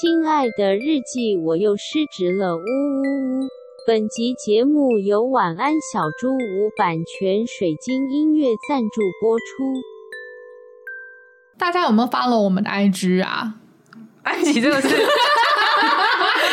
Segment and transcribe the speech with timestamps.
[0.00, 3.48] 亲爱的日记，我又失职了，呜呜呜！
[3.86, 9.44] 本集节目由晚安小猪屋版权水晶音乐赞助播出。
[11.58, 13.56] 大家有没有 follow 我们的 IG 啊？
[14.22, 14.88] 安吉这个是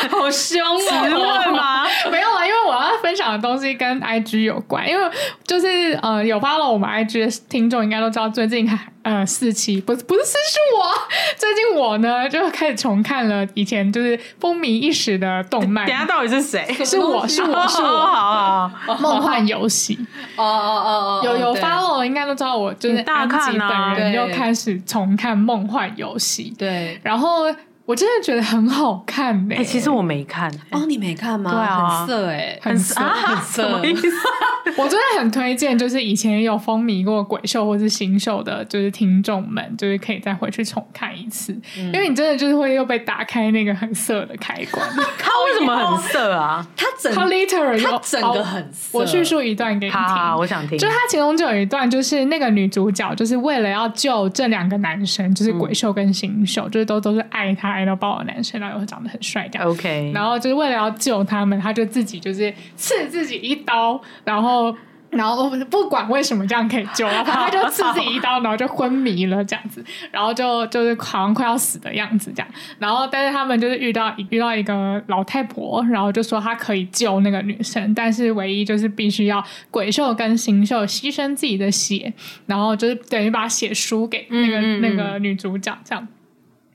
[0.09, 1.85] 好凶哦， 质问吗？
[2.11, 5.09] 没有啊，因为我要分享的东西跟 IG 有关，因为
[5.45, 8.69] 就是呃，有 follow 我们 IG 的听众应该都知道，最近
[9.03, 10.91] 呃四期不是不是四是我，
[11.37, 15.85] 最近我呢就开始重看了以前就是风靡一时的动漫。
[15.87, 16.65] 等下到底是谁？
[16.85, 19.97] 是我是我是我，好好，梦幻游戏。
[20.35, 26.53] 哦哦哦哦，有有 follow 应该都知道，我就是大吉本人又开始重看梦幻游戏。
[26.57, 27.45] 对，然后。
[27.89, 29.61] 我真的觉得很好看呢、欸。
[29.61, 30.59] 哎、欸，其实我没看、欸。
[30.69, 31.49] 哦，你没看吗？
[31.49, 33.63] 对啊，很色哎、欸，很色，啊、很色。
[33.63, 34.07] 什么意思？
[34.77, 44.87] 我真的很推荐，就是以前有风靡过鬼秀或是新秀的，就是听众们，就是可以再回去重看一次，嗯、因为你真的就是会又被打开那个很色的开关。
[45.17, 46.63] 他为什么很色啊？
[46.77, 48.99] 他整他 literally 他整个很色。
[48.99, 50.77] 我叙述一段给你听，好，我想听。
[50.77, 58.59] 就他其中就有一段，就是那个女主角，就是为了要救这两个男生，就是鬼秀跟新秀，嗯、就是都都是爱他爱到爆的男生。
[58.59, 60.11] 然后又长得很帅，这样 OK。
[60.13, 64.75] 然后就是为了要救他们，他就自己就是刺自己一刀，然后
[65.11, 69.81] 然后不管为什么这样可以救，然后他就刺自己一刀，然后就昏迷了这样子，
[70.11, 72.51] 然后就就是好像快要死的样子这样。
[72.79, 79.41] 然后但是他们就是遇到遇到一个老太婆，然后就说他可以救那个女生，但是唯一就是必须要
[79.71, 82.11] 鬼兽跟星兽牺牲自己的血，
[82.47, 86.07] 然后就是等于把血输给那个嗯嗯嗯那个女主角这样。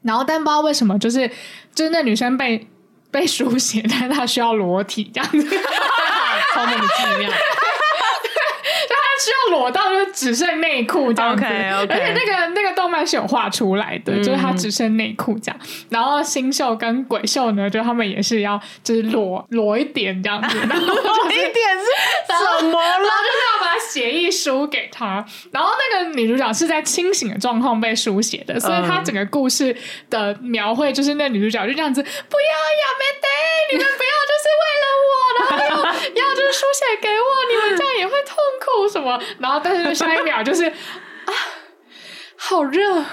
[0.04, 1.28] 然后，但不知道为什么，就是
[1.74, 2.66] 就是那女生被
[3.10, 5.42] 被书写， 但是她需要裸体这样子，
[6.54, 7.30] 超莫名其妙。
[9.20, 11.92] 需要裸到就只剩内裤这样子，okay, okay.
[11.92, 15.60] 而且那个那个动漫是有画出来的，嗯、就是他只剩内裤这样。
[15.88, 21.86] 然后新秀跟鬼秀呢，就他们也是要就是裸裸一点这样子，然后、就是、裸一点是
[22.26, 22.88] 什么了？
[22.88, 25.24] 然后就是要把协议书给他。
[25.52, 29.76] 然后那个女主角是在清醒的状况被书写的，所以她整个故事
[30.10, 33.28] 的描绘就是那女主角就这样子，不要呀，没得，
[33.72, 39.03] 你们不要，就是为了我，然后要要就是书写给我，你们这样也会痛苦什么。
[39.38, 41.32] 然后，但是下一秒就是啊，
[42.36, 43.04] 好热！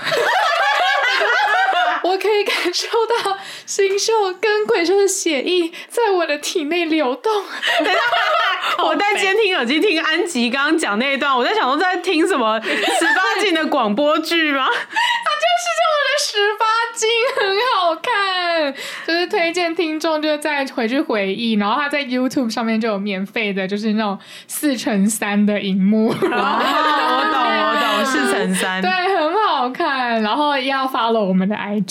[2.03, 7.31] 我可以感受到星兽跟鬼兽的血液在我的体内流动。
[8.83, 14.65] 我在监听耳机听安吉刚刚讲那一段，我在想说在听什么十八禁的广播剧吗？
[14.71, 18.73] 他就是这么的十八禁，很好看，
[19.05, 21.53] 就是推荐听众就再回去回忆。
[21.53, 24.17] 然后他在 YouTube 上面就有免费的，就是那种
[24.47, 26.09] 四乘三的荧幕。
[26.09, 30.21] 哦，我懂，我懂，四乘三， 对，很好看。
[30.21, 31.90] 然后要 follow 我们的 IG。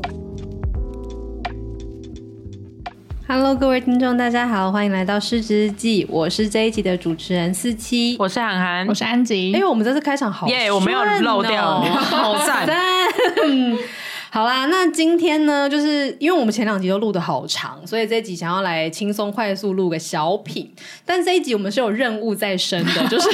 [3.33, 6.05] Hello，各位听众，大家好，欢迎来到失职日记。
[6.09, 9.53] 我是这一集的主持人四七，我是涵涵，我是安吉。
[9.55, 12.67] 哎呦，我们这次开场好耶，yeah, 我没有漏掉，好赞。
[14.31, 20.69] 好啦，那今天呢，就是因为我们前两集都录的好长，所以这一集想要来轻松快速录个小品。
[21.05, 23.29] 但这一集我们是有任务在身的，就是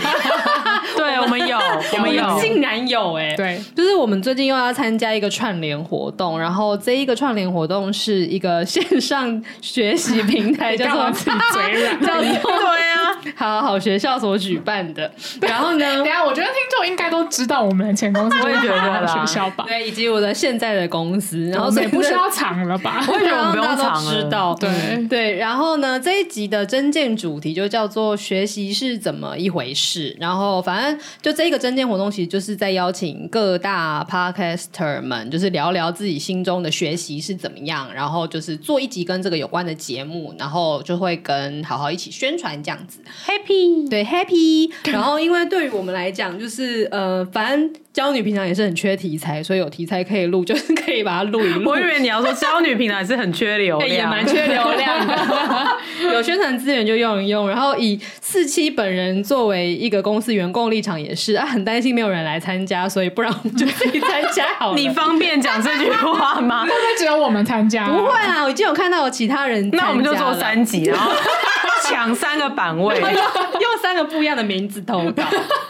[1.08, 1.58] 对 我们有，
[1.94, 12.98] 我们有，竟然有哎、欸，对，就是我们最近又要参加一个串联活动，然后这一个串联活动是一个线上学习平台， 叫做自己嘴软，叫做对啊，
[13.36, 15.12] 好好学校所举办的。
[15.42, 20.88] 然后呢，等下我觉得听众应该都知道我们的前公司，我也觉得啦学校吧，对，以及我的现在的。
[20.88, 23.04] 公司，然后所以不需要藏了吧？
[23.10, 24.24] 我觉得我们不用藏了。
[24.24, 25.36] 知道，对对。
[25.36, 30.16] 然后呢，这一集的真见主题就叫做“学习是怎么一回事”。
[30.18, 43.00] 然后反正就这一个征件活动，其实就是在邀请各大 podcaster 们，就是聊聊自己心中的学习是怎么样，然后就是做一集跟这个有关的节目，然后就会跟好好一起宣传这样子。
[43.26, 44.72] Happy，对 Happy。
[44.92, 47.74] 然后因为对于我们来讲，就是呃，反正。
[47.98, 51.68] 骄女平常也是很缺题材，所以有题材可以录，就是可以把它录一录。
[51.72, 55.68] 我以为你要说骄女平常也是很缺流量， 也蛮缺流量的。
[56.14, 57.50] 有宣传资源就用一用。
[57.50, 64.76] 然后以四七本人作为一个公司员工立场也是啊，很担心没有人来参加，所以不然我们就自己参加好了。
[64.80, 66.64] 你方便讲这句话吗？
[66.66, 67.88] 会不会只有我们参加？
[67.88, 69.70] 不会啊，我已经有看到有其他人。
[69.74, 71.12] 那我们就做三集，然后
[71.84, 75.24] 抢三个版位，用三个不一样的名字投稿，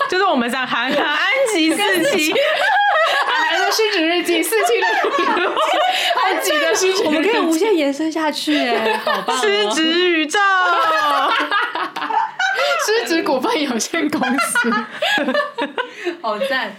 [0.10, 1.20] 就是我们想韩寒安
[1.54, 2.34] 吉四期。
[3.26, 4.88] 韩寒的失职日记四期的
[6.24, 9.38] 安吉的失职，我们可以无限延伸下去，哎，好棒！
[9.38, 10.40] 失职宇宙。
[12.86, 14.72] 失职股份有限公司，
[16.22, 16.76] 好赞！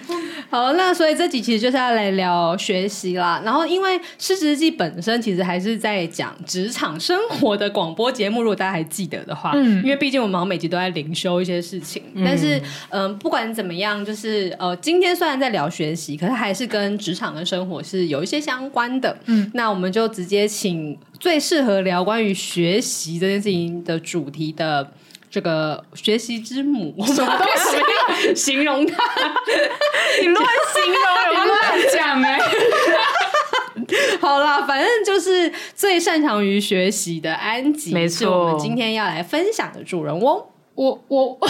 [0.51, 3.41] 好，那所以这集其实就是要来聊学习啦。
[3.45, 12.03] 然后，因为《失职日记》本身其实还是在讲职场生活的广播节目，如果大家还记得的话，嗯，因为毕竟我们每集都在灵修一些事情。
[12.15, 12.59] 嗯、但是，
[12.91, 19.17] 嗯、呃，不管怎么样，就是呃，今天虽然在聊学习，可是还是跟职场跟生活是有一些相关的。
[19.27, 24.93] 嗯，那我们就直接请最适合聊关于学习这件事情的主题的。
[25.31, 28.35] 这个学习之母， 什么东西？
[28.35, 28.95] 形容他？
[30.21, 31.59] 你乱形容，你乱
[31.93, 32.39] 讲哎！
[34.21, 40.45] 好啦，反正就是最擅长于学习的安吉，没错，是我们今天要来分享的主人翁。
[40.75, 41.39] 我我。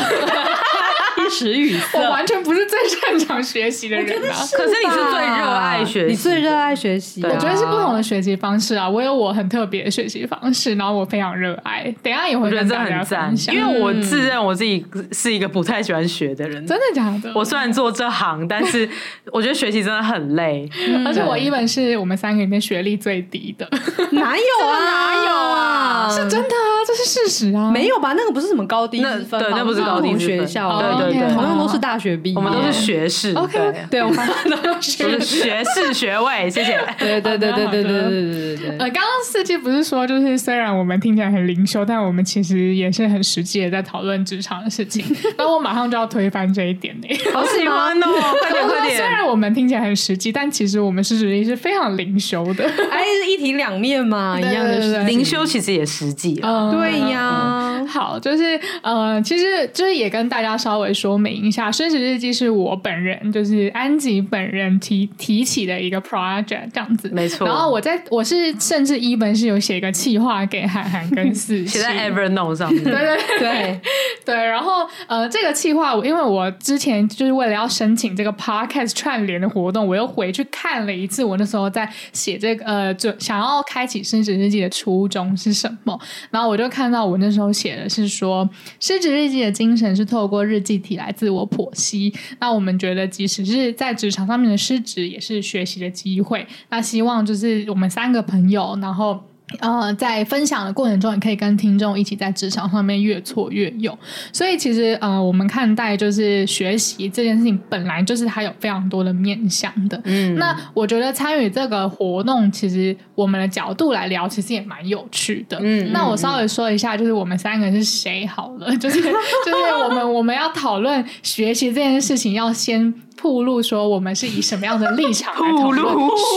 [1.28, 4.34] 一时语塞，我完全不是最擅长学习的人啊！
[4.56, 7.22] 可是你是最热爱学习，你最热爱学习。
[7.22, 11.94] 我觉得是不同的学习方式啊，我有我很特别的学习方式，然后我非常热爱。
[12.02, 16.66] 等一下也会跟大家分享，因为我自认我自己是一个不太喜欢学的人。
[16.66, 17.30] 真的假的？
[17.34, 18.88] 我虽然做这行，但是
[19.32, 20.68] 我觉得学习真的很累，
[21.04, 23.68] 而且我一本是我们三个里面学历最低的。
[24.12, 24.78] 哪有啊？
[24.84, 26.08] 哪有啊？
[26.10, 27.70] 是真的啊，这是事实啊。
[27.70, 28.14] 没有吧？
[28.16, 31.18] 那个不是什么高低之分，对，那不是高低学校，对对。
[31.18, 33.34] 对，同样都是大学毕业，我们都是学士。
[33.34, 33.58] OK，
[33.90, 36.48] 对，我们 都是学士学位。
[36.48, 36.80] 谢谢。
[36.98, 38.68] 对对对对对对对对对。
[38.78, 45.04] 呃，刚刚四季不是说，就是虽然我们听起来很灵修，但我们其实也是很实际的在讨论职场的事情。
[45.36, 47.08] 那我马上就要推翻这一点呢。
[47.34, 48.06] 好喜欢哦！
[48.40, 48.96] 快点快点。
[48.96, 52.64] 虽然我们听起来很实际，但其实我们是实际是非常灵修的。
[52.90, 55.02] 哎，一体两面嘛，一样的。
[55.04, 56.40] 灵修其实也实际。
[56.78, 57.84] 对呀。
[57.88, 67.46] 好，就是呃，其实就是也跟大家稍微说明一下，《生死日记》是我本人，就是安吉本人提提起的一个 project，这样子，没错。
[67.46, 72.84] 然后我在我是甚至一本是有写一个企划给韩寒跟四 七，写在 Evernote 上面。
[72.84, 73.80] 对对对
[74.26, 74.34] 对。
[74.36, 85.98] 然后呃，这个企划我因为我之前就是为了要申请这个 podcast 串联的活动，我又回去看了一次，我那时候在写这个呃，就想要开启《生死日记》的初衷是什么。
[86.30, 88.44] 然后我看到我那时候写的是说，
[88.78, 92.12] 《失职日记》的精神是透过日记体来自我剖析。
[92.40, 96.46] 那我们觉得，即使是在职场上面的失职，也是学习的机会。
[96.70, 99.22] 那希望就是我们三个朋友，然后。
[99.60, 103.98] 呃，在分享的过程中，也可以跟听众一起在职场上面越挫越勇。
[104.30, 109.98] 所以，其实呃，我们看待就是学习这件事情，本来就是它有非常多的面向的。
[110.04, 115.58] 嗯，那我觉得参与这个活动，其实我们的角度来聊，其实也蛮有趣的。
[115.62, 125.86] 嗯，那我稍微说一下，就是我们三个是谁好了，就是就是我们我们要讨论学习这件事情，要先铺路说我们是以什么样的立场来讨论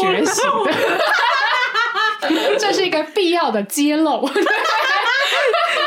[0.01, 0.71] 学习的。
[2.59, 4.29] 这是一个必要的揭露，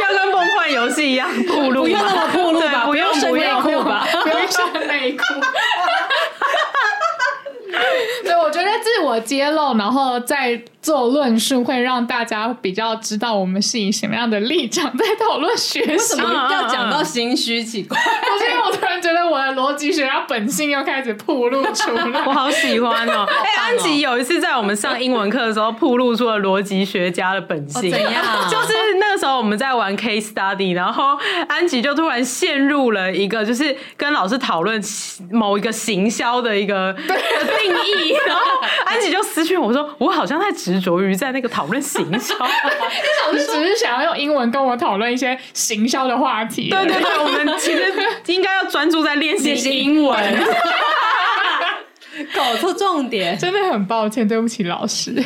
[0.03, 5.25] 要跟梦幻游戏一样暴露，不用那么暴露吧，不用不用内裤吧，不用穿内裤。
[8.25, 15.91] 对，我觉得自我揭露，然后再做论述，会让大家比较知道我们是以什么样的立场在讨论学习。
[15.91, 17.99] 为什么要讲到心虚奇怪？
[17.99, 23.25] 是因为我突然觉得我的逻辑学家本性又开始暴露出来，我好喜欢哦！
[23.33, 27.91] 哎、欸，安吉有一次在我们上英文课的时候，暴露出了逻辑学家的本性。
[27.91, 28.23] 哦、怎样？
[28.51, 34.79] 就是那个时候我们在玩 case study，然后安吉就突然陷入了一个，就是跟老师讨论
[35.31, 38.43] 某一个行销的一个定义，然后
[38.85, 46.69] 安吉就私讯我说：“我好像在执着于在那个讨论行销。”老师只是想要用英文跟我讨论一些行销的话题。
[46.69, 47.95] 对对对，我们其实
[48.27, 50.19] 应该要专注在练习英文，
[52.35, 55.15] 搞错重点，真的很抱歉，对不起老师。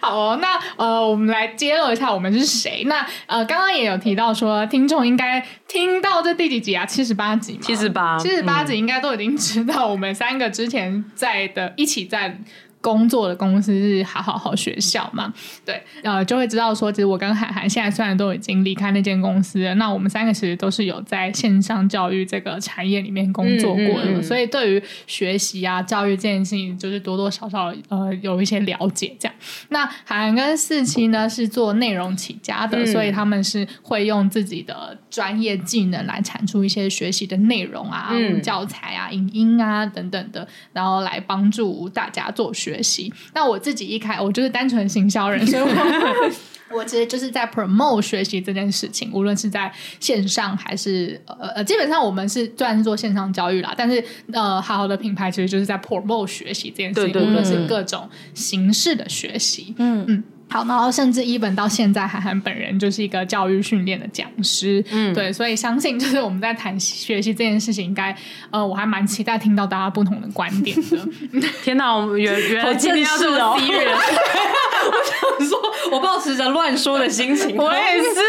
[0.00, 2.82] 好哦，那呃，我们来揭露一下我们是谁。
[2.86, 6.86] 那呃，刚刚也有提到说，听众应该听到这第几集啊？
[6.86, 7.58] 七十八集嘛？
[7.60, 12.38] 七十八，七十八集应该都已经知道我们三个之前在的一起在。
[12.80, 15.32] 工作的公司是好好好学校嘛？
[15.66, 29.14] 对，呃，就会知道说，其实我跟海涵现在虽然都已经离开那间公司了，那我们三个其实都是有在线上教育这个产业里面工作过的，嗯嗯嗯、所以对于学习啊、教育这件事情，就是多多少少呃有一些了解。
[29.18, 29.34] 这样，
[29.68, 42.69] 那海涵跟四七呢是做内容起家的，嗯、所以他们是会用自己的专业技能来产出一些学习的内容啊、嗯、教材啊、影音啊等等的，然后来帮助大家做学。
[42.70, 45.68] 学习，那我自己一开，我就是单纯行销人，所以我
[46.78, 60.04] 我其实就是在 promote 学习这件事情，无论是在线上还是呃呃，基本上我们是虽然是做线上教育啦，但是呃，好好的品牌其实就是在 promote 学习这件事情，对对对，无论是各种形式的学习，嗯。
[60.06, 60.22] 嗯。
[60.50, 68.14] 好，然后甚至一本到现在，涵涵本人就是一个教育训练的讲师，嗯，对，所以相信就是我们在谈学习这件事情，应该
[68.50, 70.98] 呃，我还蛮期待听到大家不同的观点的。
[71.62, 73.96] 天哪，我们原原来今天要这么 serious
[74.82, 74.92] 我
[75.38, 75.60] 想说，
[75.92, 78.20] 我抱持着乱说的心情，我也是。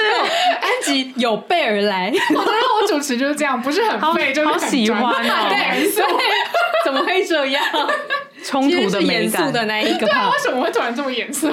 [0.61, 5.47] 安吉有备而来，我觉得我主持就是这样，不是很废，就是好喜欢哦。
[5.49, 5.89] 对，
[6.85, 7.63] 怎么会这样？
[8.43, 11.49] 冲突的美感，的那一个，对啊，为什么会突然这么严肃？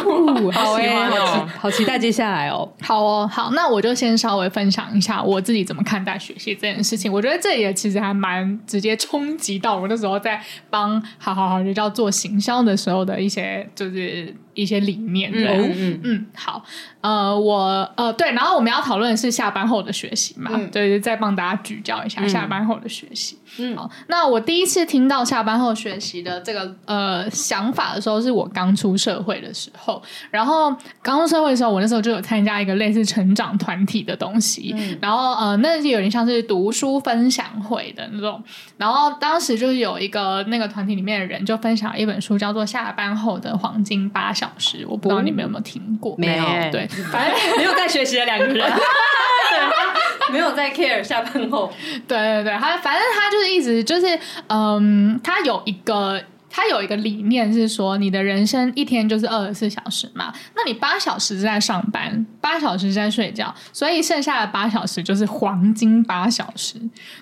[0.51, 2.69] 好 哎、欸，好，好期待接下来哦。
[2.81, 7.13] 好哦，好，那我就先稍微分享一下我自己怎么看待学习这件事情。
[7.13, 10.41] 我觉得这也其实还蛮直接冲击到我那时候在
[10.71, 14.35] 帮好好好学校做行销的时候的一些，就是。
[14.59, 16.63] 一些理念，对，嗯嗯，嗯，好，
[17.01, 23.39] 呃，我呃对，然后我们要讨论的是下班后的学习嘛，嗯、对，再帮大家聚焦一下下班后的学习。
[23.59, 38.43] 嗯，好，那我第一次听到下班后学习的这个呃想法的时候，是我刚出社会的时候，然后刚出社会的时候，我那时候就有参加一个类似成长团体的东西，嗯、然后呃，那就有点像是读书分享会的那种，
[38.77, 46.15] 然后当时就是有一个那个团体里面的人就分享了一本书，叫做《下班后的黄金八小时》，我不知道你们有没有听过？
[46.17, 51.73] 没有，对，反正没有在学习的两个人， 对，没有在 care 下班后，
[52.07, 56.23] 对对对，他反正他就是一直就是，嗯，他有一个。
[56.51, 66.75] 他有一个理念是说，你的人生一天就是二十四小时嘛，那你八小时是在上班，八小时是在睡觉，所以剩下的八小时就是黄金八小时。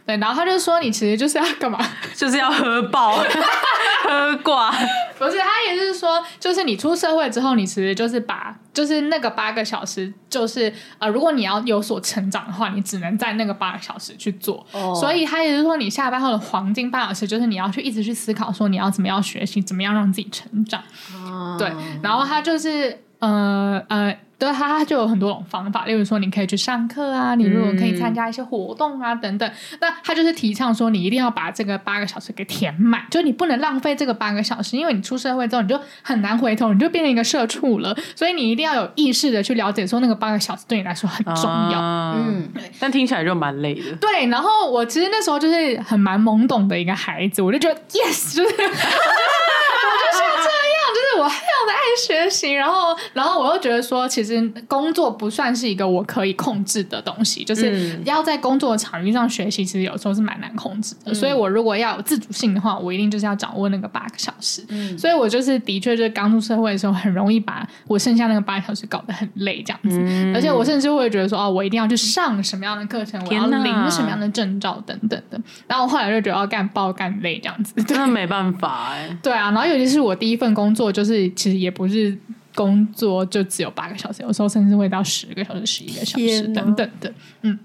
[0.06, 1.78] 对，然后他就说，你其实就是要干嘛？
[2.14, 3.16] 就是要喝爆、
[4.04, 4.70] 喝挂。
[5.18, 14.66] 不是，他也是说，就是你出社会之后，你其实就是把，就是那个八个小时，就是呃，如果你要有所成长的话，你只能在那个八个小时去做。
[14.72, 14.94] Oh.
[14.94, 20.82] 所以他也是说，你下班后的黄金八小时，就是你要去一直去思考，说你要怎么样学习，怎么样让自己成长。
[21.24, 21.58] Oh.
[21.58, 24.16] 对，然后他就是呃呃。
[24.38, 29.50] 对，他他就有很多种方法，例如说你可以去上课啊，你如果可以参加一些活动啊、嗯、等等。
[29.80, 37.96] 那他就是提倡说，你一定要把这个八个小时给填满，就你不能浪费这个八个小时，因为你出社会之后你就很难回头，你就变成一个社畜了。
[38.14, 41.80] 所以你一定要有意识的去了解，说那个八个小时对你来说很重要。
[41.80, 42.46] 啊、嗯，
[42.78, 43.96] 但听起来就蛮累的。
[43.96, 48.54] 对，然后我其实那时候就是很蛮懵懂的一个孩子，我就觉得 yes，就是。
[50.96, 61.12] 就是我非常的爱学习，然后，然后我又觉得说，其实工作不算是一个我可以控制的东西，就是要在工作的场域上学习，其实有时候是蛮难控制的。
[61.12, 64.64] 嗯、所以我如果要有自主性的话，我一定就是要掌握那个八个小时。
[64.68, 69.98] 嗯，所以我就是的确就是刚出社会的时候，很容易把我剩下那个八个小时搞得很累这样子。
[70.02, 75.40] 嗯、而且我甚至会觉得说，哦，我一定要去上什么样的课程，我要领什么样的证照等等的。
[75.66, 79.18] 然后我后来就觉得要干爆干累这样子，真的没办法哎、欸。
[79.22, 80.86] 对啊，然后尤其是我第一份工作。
[80.96, 82.16] 就是其实也不是
[82.54, 87.58] 工作，就只有八个小时，有时候甚至会到十个小时、十一个小时等等的，嗯。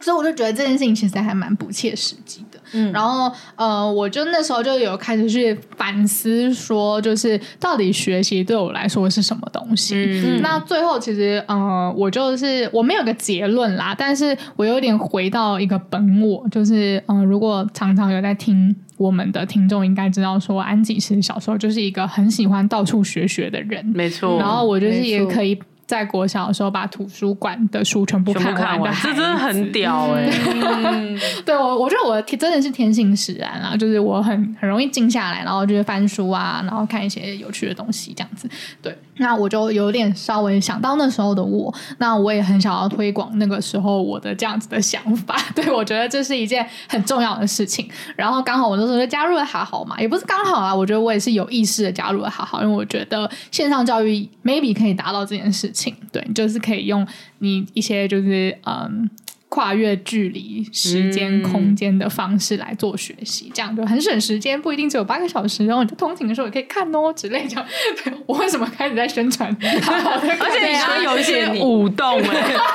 [0.00, 2.60] 所以我就觉得这件事情其实还蛮不切实际的。
[2.72, 9.94] 嗯，然后呃，我就那时候就有开始去反思，说就是到底学习对我来说是什么东西。
[9.94, 23.84] 嗯，那最后其实呃，我就是我没有个结论啦，但是我有点回到一个本我，就是嗯、呃，如果常常有在听我们的听众，应该知道说安吉其实小时候就是一个很喜欢到处学学的人。
[23.94, 25.58] 没错，然后我就是也可以。
[25.86, 31.18] 在国小的时候，把图书馆的书全部看完的，这真的很屌哎、欸！
[31.44, 38.48] 对我，我觉得我真的是天性使然啊，就是我很很容易静下来，然后就是翻书啊，然后看一些有趣的东西这样子。
[38.80, 45.36] 对，那我就有点稍微想到那时候的我，那我也很想要推广那个时候我的这样子的想法。
[45.54, 47.86] 对，我觉得这是一件很重要的事情。
[48.16, 55.70] 然后刚好我那时候就加入了好好嘛，也不是刚好啊，我觉得我也是有意识的加入了好好，因为我觉得线上教育 maybe 可以达到这件事。
[56.12, 57.04] 对，就是可以用
[57.40, 59.10] 你一些就是嗯
[59.48, 67.64] 跨越距离、时间、空间的方式来做学习，嗯、这样就很省时间，不一定只有八个小时，然后你就通勤的时候也可以看哦之类的。
[68.02, 69.48] 对，我为什么开始在宣传？
[69.60, 72.20] 而且你还有一些舞动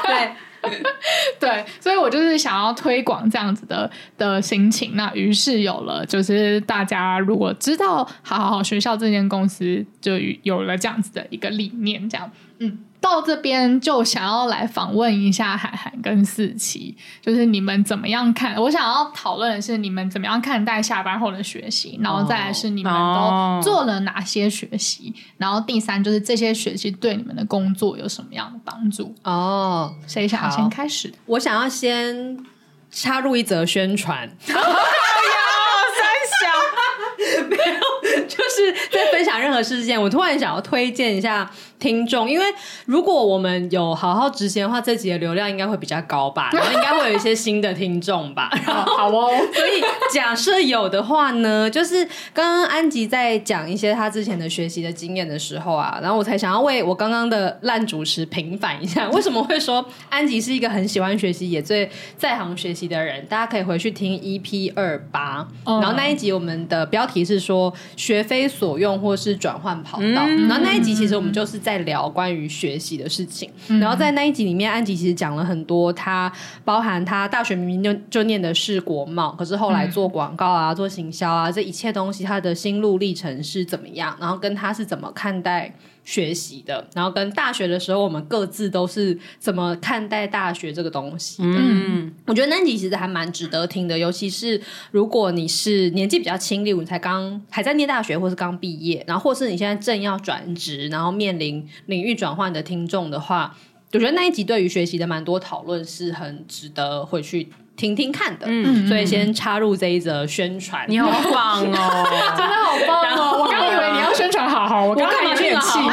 [0.08, 0.70] 哎，对
[1.38, 4.92] 对，所以我就是想要推广这样子的的心情。
[4.96, 12.86] 那于是有了，就是大家如果知道好好好学校这间公司，就有了这样子的一个理念，这样嗯。
[13.01, 18.56] 到这边就想要来访问一下海涵跟四期，就是你们怎么样看？
[18.56, 29.15] 我想要讨论的是你们怎么样看待下班后的学习，然后再来是你们都做了哪些学习，然后第三就是这些学习对你们的工作有什么样的帮助？
[29.24, 31.13] 哦，谁想要先开始？
[31.25, 32.38] 我想要先
[32.91, 34.29] 插入一则宣传。
[37.50, 38.27] 没有，
[38.60, 41.50] 就是在分享任何事之前，我突然想要推荐一下
[41.80, 42.46] 听众，因为
[42.86, 48.50] 如果我们有好好执行的话，这集的流量应该会比较高吧，然后应该会有一些新的听众吧。
[48.66, 49.82] 然后好哦， 所以
[50.13, 63.25] 假设有的话呢，就是刚刚安吉在讲一些他之前的学习的经验的时候啊，然后我才想要为我刚刚的烂主持平反一下，为什么会说安吉是一个很喜欢学习也最在行学习的人？
[63.28, 76.32] 大家可以回去听 EP 二八，然后那一集我们的标题是说学非所用或是转换跑道，嗯、然后那一集其实我们就是在聊关于学习的事情，嗯、然后在那一集里面，安吉其实讲了很多，他
[76.65, 85.72] 包含他大学明明就就念的是国贸，可是后来做广告啊、做行销啊，这一切东西他的心路历程是怎么样，然后跟他是怎么看待。
[86.03, 91.58] 学习的，然后跟大学的时候，我们各自都是怎么看待大学这个东西的？
[91.60, 94.60] 嗯，我觉得那集其实还蛮值得听的，尤其是
[94.91, 103.56] 如果你是年纪比较轻，例如你才刚还在念大学，或是刚毕业，然后或是你现在正要转职，然后面临领域转换的听众的话，
[103.94, 107.50] 我觉得那一集对于学习的蛮多讨论是很值得回去
[107.80, 108.46] 听听看的。
[108.50, 112.06] 嗯，所以先插入这一则宣传，你好棒哦，
[112.38, 113.38] 真的好棒哦！
[113.40, 115.80] 我刚以为你要宣传好好，我刚刚有点气。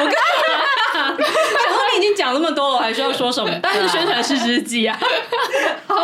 [0.00, 0.12] 我刚
[1.16, 3.48] 想说你已经讲那么多了，我还需要说什么？
[3.62, 4.98] 但是宣传是日记啊。
[5.86, 5.96] 好，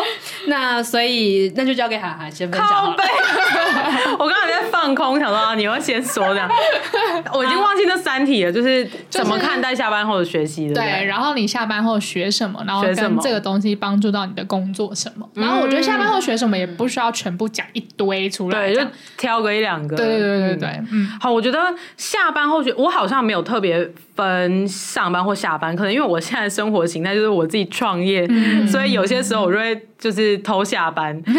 [0.49, 2.97] 那所以那就交给涵涵先分享好了。
[4.19, 6.49] 我刚才在放空，想说啊，你要先说这样。
[7.33, 10.75] 我已经忘记那三题了，就是怎么看待下班后的学习的。
[10.75, 15.29] 对，然后你下班后学什么，然后跟这个东西帮助到你的工作什么。
[15.35, 19.97] 然后我觉得下班后学什么也不需要全部讲一堆出来，对，就挑个一两个。
[19.97, 21.11] 对对对对对，嗯。
[21.21, 21.59] 好，我觉得
[21.97, 28.27] 下班后学，我好像没有特别分上班或下班，可能因为我现在生活形态就是我自己创业，
[28.67, 31.23] 所以有些时候我就会就是偷下班。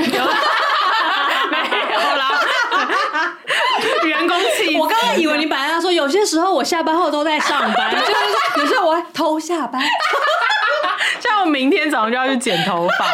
[4.05, 8.11] 员工气，我刚刚以为你本来要说，有些时候我下班后都在上班， 就是
[8.59, 9.81] 有时候我会偷下班，
[11.19, 13.05] 像我明天早上就要去剪头发，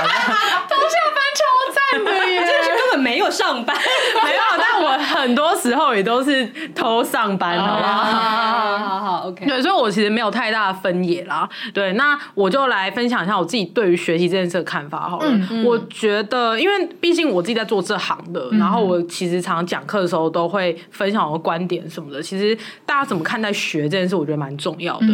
[3.01, 3.75] 没有上班，
[4.23, 8.03] 没有，但我很多时候也都是偷上班，好不好？
[8.03, 9.45] 好好好，OK。
[9.45, 11.47] 对，所以我其实没有太大的分野啦。
[11.73, 15.25] 对，那我就来分享一下我自己对于学习这件事的看法好了。
[15.65, 22.21] 我觉得，因为毕竟我自己在做这行的，然后我其实常常讲课的时候都会分享我的观点什么的。
[22.21, 25.07] 其实大家怎么看待学这件事，我觉得蛮重要的。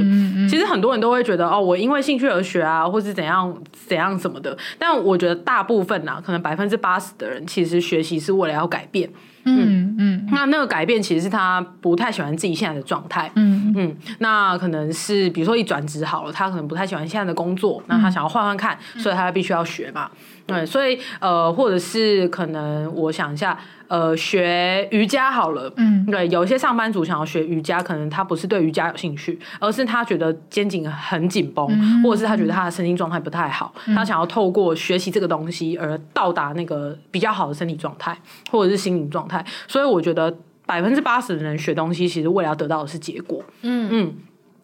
[0.50, 3.56] 其实很多人都会觉得哦，我因为兴趣而学啊，或是怎样
[3.88, 4.56] 怎样什么的。
[4.78, 9.10] 但我觉得大部分呐，可能百分之八十的人，其实学习是为了要改变。
[9.50, 13.32] 嗯嗯，那那个改变其实是他不太喜欢自己现在的状态。
[13.36, 20.12] 嗯嗯，那可能是比如说一转职好了，他可能不太喜欢现在的工作，那他想要换换看，所以他必须要学嘛。
[20.48, 23.58] 对，所以呃，或者是可能我想一下。
[23.90, 38.20] 呃，学瑜伽好了，嗯，对，有一些上班族想要学瑜伽，可能他不是对瑜伽有兴趣，而是他觉得肩颈很紧绷，嗯、或者是他觉得他的身心状态不太好，嗯、他想要透过学习这个东西而到达那个比较好的身体状态，
[38.52, 39.42] 或者是心理状态。
[39.70, 43.42] 所以我觉得百分之八十的人学东西，其实为了要得到的是结果。
[43.62, 44.14] 嗯嗯。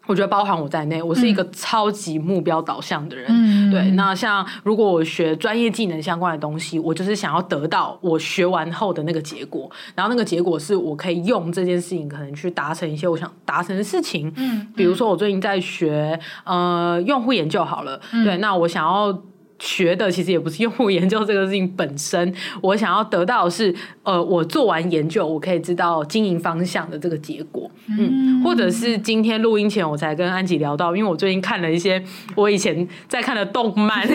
[0.05, 3.25] 我觉得包含我在内，我是一个超级目标导向的人。
[3.29, 14.31] 嗯、对，那像如果我学专业技能相关的东西，我就是想要得到我学完后的那个结果，然后那个结果是我可以用这件事情可能去达成一些我想达成的事情。
[14.35, 19.17] 嗯，比如说我最近在学呃用户研究好了，嗯、对，那我想要。
[19.59, 32.03] 学的其实也不是用户研究这个事情本身，我想要得到的是，呃，我做完研究，我可以知道经营方向的这个结果，嗯，或者是今天录音前我才跟安吉聊到，因为我最近看了一些
[32.35, 34.07] 我以前在看的动漫，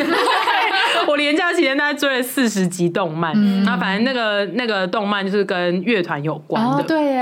[1.08, 3.32] 我连假期间大概追了四十集动漫，
[3.64, 7.14] 那、嗯、反正那个那个动漫就是跟乐团有关的，哦、对耶，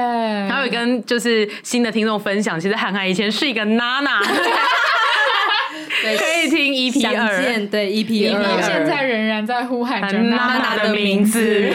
[0.48, 4.20] 然后也跟就是新的听众分享，其实涵涵以前是一个娜娜。
[6.14, 11.40] 可以听 EP 二，对 EP 二，现在仍然在呼喊着娜娜的名字。
[11.40, 11.72] 对，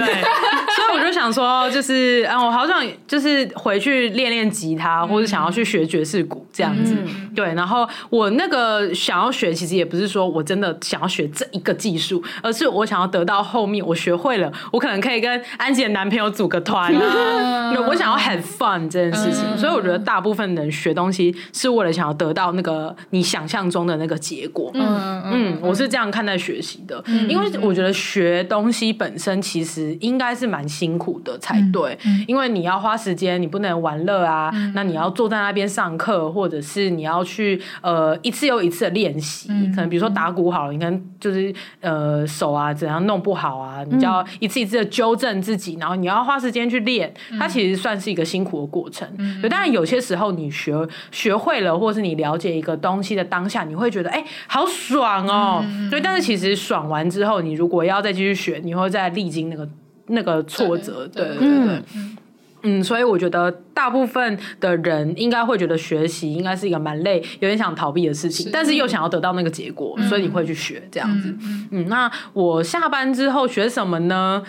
[1.21, 6.95] 想想说，就是嗯，我好想就是回去练练吉他，或者想要去学爵士鼓这样子。
[6.97, 17.71] 嗯、对，然后我那个想要学，其实也不是说我真的想要学这一个技术，而是我想要得到后面我学会了，我可能可以跟安吉的男朋友组个团啊。
[17.88, 24.71] 我想要 have fun 这件事情，嗯、所以我觉得大部分人学东西是为了想要得到那个你想象中的那个结果。
[24.73, 49.08] 嗯嗯，我是这样看待学习的，嗯、因为我觉得学东西本身其实应该是蛮辛苦的才对，嗯、因为你要花时间，你不能玩乐啊，嗯、那你要坐在那边上课，或者是你要去呃一次又一次的练习，嗯、可能比如说打鼓好了，你看就是呃手啊怎样弄不好啊，你就要一次一次的纠正自己，然后你要花时间去练，它其实算是一个辛苦的过程。
[49.17, 50.76] 嗯，当然有些时候你学
[51.12, 59.67] 学会了，或者是你了解一个东西的当下，你会觉得哎、欸、好爽哦，对，但是其实爽完之后，你如果要再继续学，你会再历经那个。
[60.12, 62.17] 那个挫折，对对对，对，嗯，
[62.63, 71.30] 嗯，所以我觉得大部分的人应该会觉得学习应该是一个蛮累、有点想逃避的事情，是但是又想要得到那个结果，嗯、所以你会去学这样子。
[71.41, 74.43] 嗯，嗯，那我下班之后学什么呢？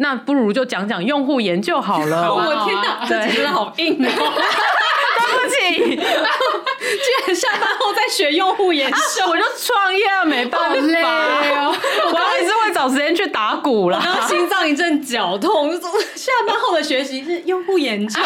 [0.00, 2.30] 那不如就讲讲用户研究好了。
[2.32, 4.08] 我天哪，这真的好硬哦！
[5.18, 6.00] 对不起，
[6.88, 11.74] 居然下班后再学用户研究，啊、我就创业了，没办法，累哦、
[12.12, 14.00] 我还是会找时间去打鼓了。
[14.02, 15.72] 然后心脏一阵绞痛，
[16.14, 18.20] 下班后的学习是用户研究。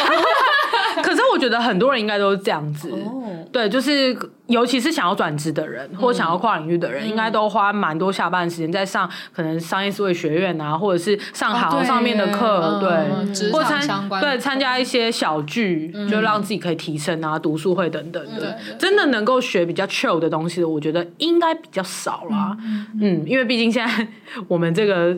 [1.03, 3.23] 可是我觉得很多人应该都是这样子，哦、
[3.53, 4.17] 对，就是。
[4.49, 22.57] 尤其是想要转职的人，或想要跨领域的人，嗯、应该都花蛮多下班时间在上可能商业思维学院啊，或者是上行上面的课，哦、对，对或参对参加一些小聚，嗯、就让自己可以提升啊，读书会等等的，嗯、真的能够学比较 chill 的东西的，我觉得应该比较少啦。
[22.65, 24.09] 嗯，嗯，因为毕竟现在
[24.49, 25.17] 我们这个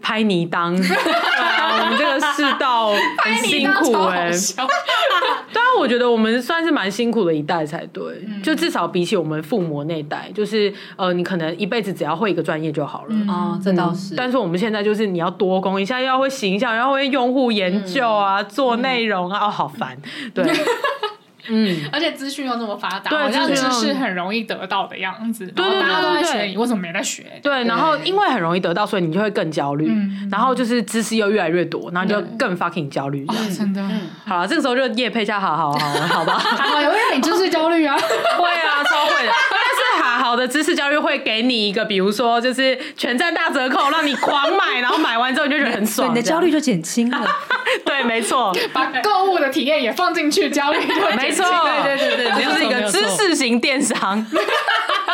[0.00, 4.54] 拍泥当， 啊，我们这个世道很辛苦哎、欸。
[5.52, 8.54] 当然，我觉得我们算是蛮辛苦的一代才对，嗯、就。
[8.60, 13.14] 至少比起我们父母那代，就是呃，你可能一辈子只要会一个专业就好了。
[13.26, 14.14] 哦，这倒是。
[14.14, 19.96] 但是我们现在就是你要多工，一下要会形象，然后会用户研究啊，做内容啊，哦，好烦。
[20.34, 20.44] 对，
[21.50, 25.46] 嗯， 而且资讯又那么发达，好像知识很容易得到的样子。
[25.48, 27.24] 对对对，大家都在学，你为什么没在学？
[27.42, 29.90] 对，然后因为很容易得到，所以你就会更焦虑。
[30.30, 33.26] 然后就是知识又越来越多，然后就更 fucking 焦虑。
[33.56, 33.82] 真的。
[34.24, 36.40] 好了，这个时候就叶配下，好好好，好吧。
[36.82, 37.96] 有没有你知识焦虑啊？
[37.98, 39.32] 对啊，超会的。
[39.50, 47.26] 但是好的知识教育会给你一个，比如说就是全站大折扣，让你狂买，然后买完之后你就觉得很爽，你的焦虑就减轻了。
[47.84, 51.44] 对，没错，把购物的体验也放进去，焦虑就没错。
[51.84, 54.24] 对对对对，就是一个知识型电商。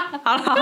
[0.23, 0.57] 好了，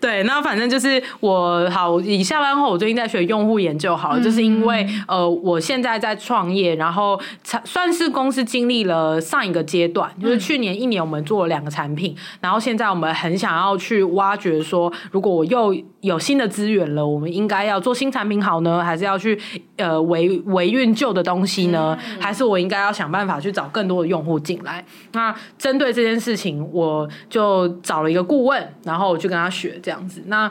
[0.00, 7.20] 对，那反正就是我好，以下班后我最近在学用户研究，好了，就是因为呃，我现在在创业，然后
[7.64, 13.64] 算是公司经历了上一个阶段，就是去年一年我们做了两个产品，然后现在我们很想要。
[13.64, 19.40] 要去挖掘说，如果我又有新的资源了，我们应该要做新产品好呢，还是要去
[19.78, 21.96] 呃维维运旧的东西呢？
[22.20, 24.84] 还是我应该要想办法去找更多的用户进来？
[25.12, 30.22] 那针对这件事情，我就找了一个顾问，然后我去跟他学这样子。
[30.26, 30.50] 那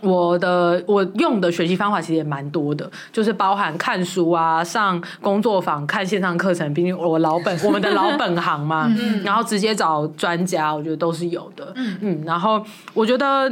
[0.00, 11.72] 我的我用的学习方法其实也蛮多的，就是包含看书啊、上工作坊、看线上课程，毕竟我老本我们的老本行嘛，嗯、然后直接找专家，我觉得都是有的。
[11.76, 13.50] 嗯，嗯，然后我觉得。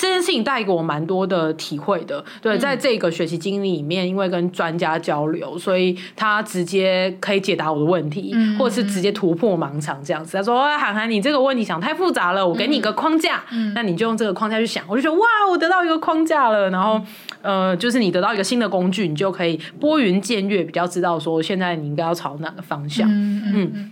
[0.00, 10.38] 这件事情带给我蛮多的体会的，对，在这个学习经历里面，因为跟专家交流，所以他直接可以解答我的问题，嗯、或者是直接突破盲肠这样子。
[10.38, 16.98] 他说：“涵涵，你这个问题想太复杂了，我给你一个框架，嗯、那你就用这个框架去想。”我就觉得哇，我得到一个框架了，然后
[17.42, 23.06] 呃，就是你得到一个新的工具，你就可以拨云见月，比较知道说现在你应该要朝哪个方向。
[23.06, 23.42] 嗯。
[23.52, 23.90] 嗯嗯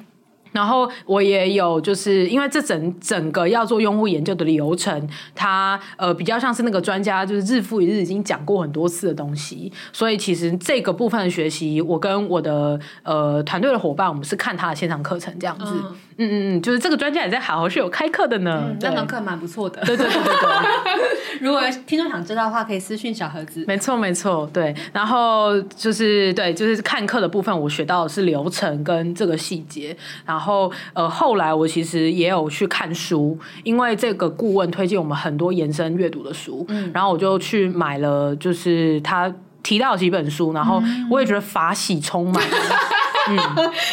[0.53, 15.65] 然后我也有，就是因为这整整个要做用户研究的流程，它呃比较像是那个专家就是日复一日已经讲过很多次的东西，所以其实这个部分的学习，我跟我的呃团队的伙伴，我们是看他的现场课程这样子。
[16.19, 19.81] 嗯嗯嗯，就是这个专家也在好好是有开课的呢，那堂课蛮不错的。
[19.83, 21.39] 对对对对对。
[21.41, 23.65] 如果听众想知道的话，可以私讯小盒子。
[23.69, 24.75] 没错没错，对。
[24.93, 29.97] 然后就是对，就是看课的部分，我学到的是流程跟这个细节。
[30.27, 42.43] 然后呃，后来我其实也有去看书，因为这个顾问推荐我们很多延伸阅读的书，嗯，然后我就去买了，就是他提到几本书，然后我也觉得法喜充满。
[42.43, 42.51] 嗯，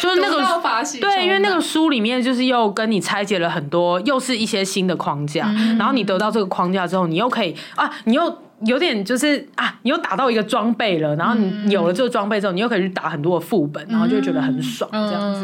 [0.00, 0.42] 就是那个
[1.00, 15.42] 对，因为那个书里面就是又跟你拆解了很多，又是一些新的框架，嗯、然后你得到这个框架之后，你又可以啊，你又有点就是啊，你又打到一个装备了，然后你有了这个装备之后，你又可以去打很多的副本，然后就会觉得很爽这样子。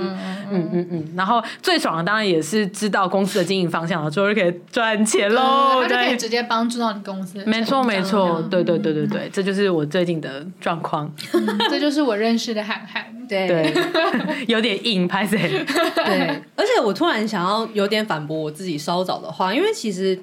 [0.51, 1.05] 嗯嗯嗯。
[1.15, 5.83] 然后最爽的当然也是知道公司的经营方向了，之后就可以赚钱喽。
[5.83, 7.45] 他就可以直接帮助到你公司。
[7.45, 11.13] 没错没错，对对对对对，这就是我最近的状况。
[11.69, 13.05] 这就是我认识的涵涵。
[13.29, 13.75] 对对，
[14.49, 15.37] 有点硬，拍谢。
[15.39, 20.19] 对，而且我突然想要有点反驳我自己稍早的话，因为其实。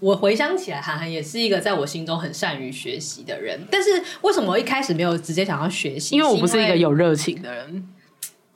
[0.00, 3.60] 我回想起来，涵涵也是一个在我心中很善于学习的人。
[3.70, 6.16] 但是为什么我一开始没有直接想要学习？
[6.16, 7.88] 因为我不是一个有热情的人，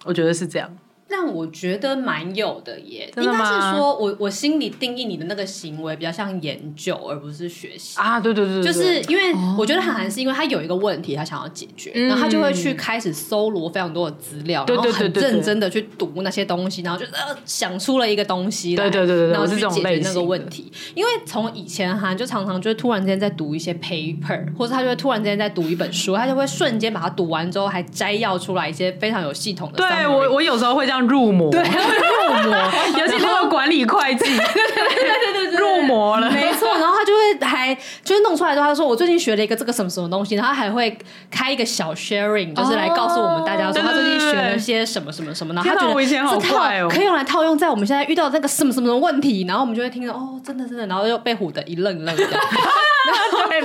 [0.05, 0.76] 我觉得是这样。
[1.12, 8.18] 但我觉得蛮有的耶，应该是说我我心里定义你的那个行为比较像研究，而不是学习啊。
[8.18, 20.72] 对对对，就是因为我觉得韩寒是因为他有一个问题，他想要解决，然后他就会去开始搜罗非常多的资料，然后很认真的去读那些东西，然后就呃想出了一个东西来，对对对，然后去解决那个问题。
[20.94, 29.77] 因为从以前韩就常常就突然之间在读一些 paper，或者他就会突然之间在读一本书，他就会瞬间把它读完之后，还摘要出来一些非常有系统的。
[29.77, 31.50] 对我我有时候会这样入魔。
[31.50, 31.62] 对。
[31.62, 32.56] 入魔，
[32.98, 36.68] 尤其那个管理会计，对对对对，入魔了，没错。
[36.78, 40.96] 然后他就会还就是弄出来之后，他说我最近学了一个这个什么什么东西，然后还会
[41.30, 45.52] 开一个小 sharing，就是来告诉我们大家说他最近学了些什么什么什么。
[45.52, 52.24] 然后他觉得这套可以用来套用在我们现在遇到这个什么什么什么问题，然后我们就会听到哦，真的真的，然后又被唬得一愣愣的。
[52.26, 53.12] 对，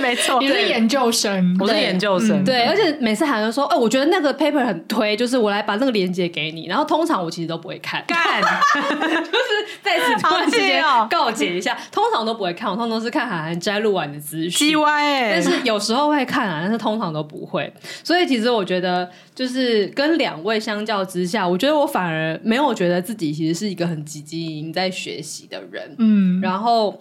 [0.08, 6.66] 没错，你是研究生，我是研究生，对，而且每次喊就说，哎，我觉得那个 paper 很推，就是我来把那个链接给你。
[6.66, 8.02] 然后通常我其实都不会看。
[8.06, 8.40] 干，
[8.72, 14.72] 就是在此突然之间告解一下，通常都不会看，我通常都是看涵涵摘录完的资讯。
[15.30, 17.70] 但是有时候会看啊，但是通常都不会。
[18.02, 25.94] 所以其实我觉得，就是跟两位相较之下，我觉得我反而没有觉得自己其实是一个很积极在学习的人。
[25.98, 26.98] 嗯，然后。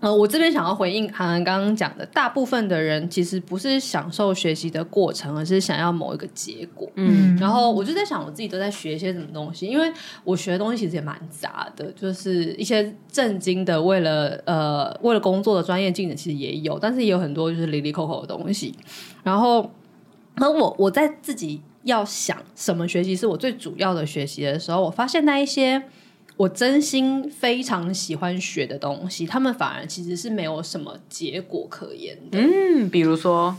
[0.00, 6.88] 呃，我这边想要回应韩寒刚刚讲的，大部分的人其实不是享受学习的过程，而是想要某一个结果。
[6.94, 18.72] 嗯，然后我就在想，我自己都在学一些什么东西，因为我学的东西其实也蛮杂的，就是一些正经的，为了呃为了工作的专业技能其实也有，但是也有很多就是零零扣扣的东西。
[19.24, 19.68] 然后，
[20.36, 25.82] 那我我在自己要想什么学习是我最主要的学习的时候，我发现那一些。
[26.38, 32.38] 我真心非常喜欢学的东西，他们反而其实是没有什么结果可言的。
[32.38, 33.54] 嗯，比如说，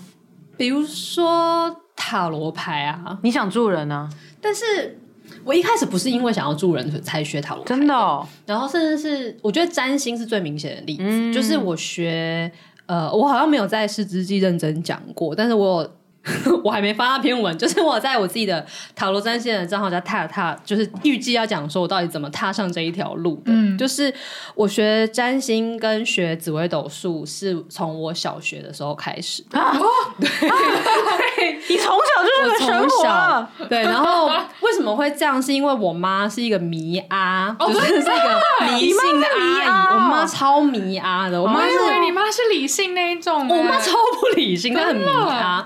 [0.56, 4.10] 比如说塔罗牌啊，你想助人啊？
[4.40, 4.98] 但是
[5.44, 8.26] 我一开始不是因为想要助人才学塔罗牌，真的哦。
[8.46, 12.50] 然后甚至是我觉得占星是最明显的例子，嗯、就是我学
[12.86, 15.99] 呃，我好像没有在失之记认真讲过，但是我有。
[16.64, 18.66] 我还没发那篇文， 就是我在我自己的
[18.96, 23.44] 塔罗占星的账号叫踏踏，就是预计要讲说我到底怎么踏上这一条路的。
[23.48, 24.14] 嗯，就是
[24.56, 29.78] 我学占星跟学紫微斗数是从我小学的时候开始啊。
[30.20, 34.28] 对，你从小就是个神小对，然后
[34.62, 35.42] 为什么会这样？
[35.42, 39.96] 是因为我妈是一个迷阿，就是是一个迷信的阿姨。
[39.96, 45.66] 我妈超迷阿的，我妈以为你妈是理性那一种，我妈超不理性，她很迷阿。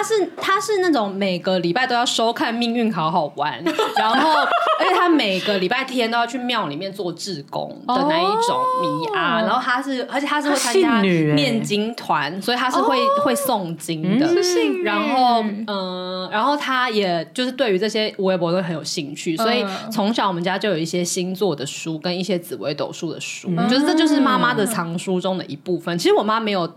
[0.00, 3.62] 他是他是那种每个礼拜都要收看《命运好好玩》，
[3.98, 14.26] 然后而且他每个礼拜天都要去庙里面做志工的那一种迷啊，然后他是而且他是会参加念经团，所以他是会会诵经的。
[14.82, 25.98] 然后嗯，然后他也就是对于这些微博都很有兴趣，所以从小我们家就有一些星座的书跟一些紫微斗数的书，就是这就是妈妈的藏书中的一部分。
[25.98, 26.72] 其实我妈没有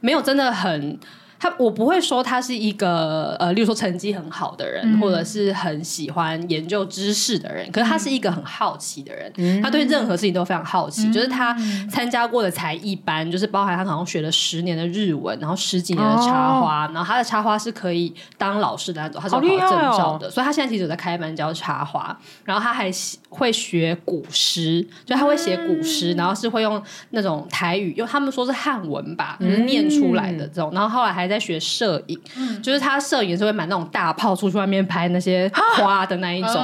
[0.00, 0.98] 没有真的很。
[1.38, 7.70] 他我不会说他是一个呃，例如说成绩很好的人，嗯、或者是很喜欢研究知识的人。
[7.70, 11.06] 可是他是一个很好奇的人，嗯、他对任何事情都非常好奇。
[11.06, 11.56] 嗯、就是他
[11.90, 20.26] 参加过的才艺班，就是包含他好像学了十年的日文，然后十几年的插花，哦、然后他的插花是可以当老师的那种，他是有考证照的。
[20.26, 22.90] 哦、所以他现在其实有在开班教插花，然后他还
[23.28, 30.70] 会学古诗，就他会写古诗，嗯、然后是会用那种台语，用他们说是汉文吧，就是念出来的这种。
[30.72, 36.54] 然后后来还在学摄影，嗯、就是他摄影是会买那种大炮出去外面拍那些花的那一种。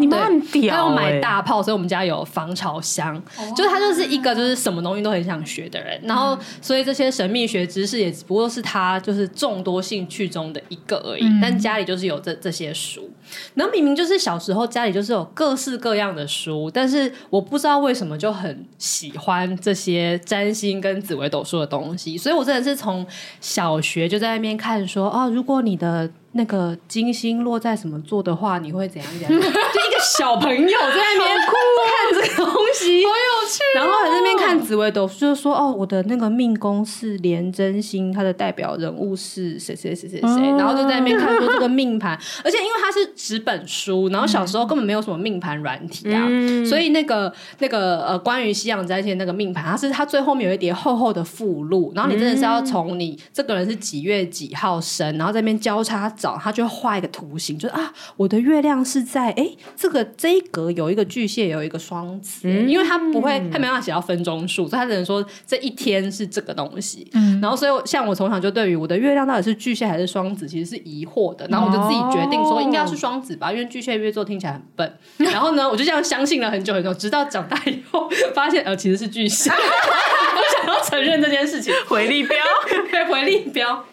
[0.00, 3.16] 你们很屌，他要买大炮，所以我们家有防潮箱。
[3.36, 6.00] 哦、就是他就是一个就是什么东西都很想学的人。
[6.04, 11.24] 然后，所以这些神秘学知识也只不过是他就是众多兴趣中的一个而已。
[11.24, 13.08] 嗯、但家里就是有这这些书。
[13.54, 22.16] 然后明明就是小时候家里就是有各式各样的书，但是我不知道为什么就很喜欢这些占星跟紫微斗数的东西。
[22.18, 23.06] 所以我真的是从
[23.40, 29.30] 小学就在那边看说，哦，如果你的那个金星落在什么座的话，你会怎样怎样？
[29.32, 31.52] 就一个小朋友在那边哭
[31.88, 33.76] 看这个东西， 好有趣哦。
[33.76, 46.64] 然后在那边看紫微斗数，就是说哦，我的那个命宫是廉贞星，它的代表人物是谁谁谁谁谁，然后就在那边看说这个命盘，而且因为它是纸本书，然后小时候根本没有什么命盘软体啊，嗯。
[46.66, 67.08] 所以那个那个呃，关于西洋占线那个命盘，它是它最后面有一叠厚厚的附录，然后你真的是要从你这个人是几月几号生，然后在那边交叉找，他就画一个图形，就是啊，我的月亮是在哎这个这一格有一个巨蟹，有一个双子，嗯、因为他不会，他没办法写到分钟数，所以他只能说这一天是这个东西。
[67.14, 71.46] 嗯、然后所以像我从小就对于我的月亮到底是巨蟹还是双子，其实是疑惑的。
[71.48, 74.98] 然后我就自己决定说应该要是双子吧，因为巨蟹月座听起来很笨。
[75.18, 82.38] 然后呢，我就这样相信了很久很久，直到长大以后发现呃其实是巨蟹， 我想要承认这件事情，回力标，
[82.90, 83.84] 对，回力镖。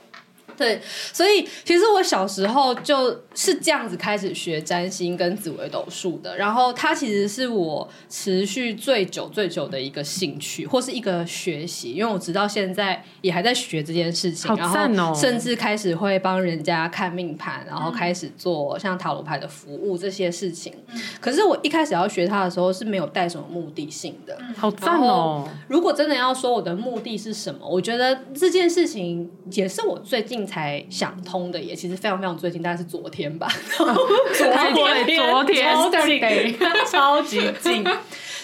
[0.59, 0.81] 对，
[1.13, 20.73] 所以其实我小时候就是这样子开始学占星跟紫微斗数的，然后它其实是我持续最久最久的一个兴趣或是一个学习，因为我直到现在也还在学这件事情，好赞哦，然后甚至开始会帮人家看命盘，然后开始做像塔罗牌的服务这些事情。
[21.21, 25.47] 可是我一开始要学它的时候是没有带什么目的性的，好赞哦。
[25.69, 33.47] 如果真的要说我的目的是什么，我觉得这件事情也是我最近才想通的，也其实非常非常最近，大概是昨天吧。
[33.71, 33.85] 昨
[34.73, 36.57] 天，昨天，超近，
[36.91, 37.85] 超级近。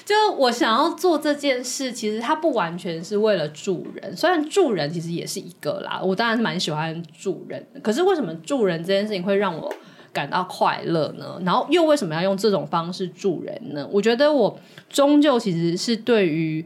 [0.05, 5.99] 就我想要做这件事，其实它不完全是为了助人，虽然助人其实也是一个啦。
[6.03, 9.73] 我当然是蛮喜欢助人的，可是为什么助人这件事情会让我
[10.13, 11.41] 感到快乐呢？
[11.43, 13.87] 然后又为什么要用这种方式助人呢？
[13.91, 16.63] 我觉得我终究其实是对于。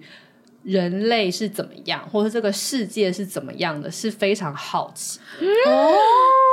[0.69, 5.19] 人类是怎么样，或者这个世界是怎么样的，是非常好奇。
[5.65, 5.95] 哦，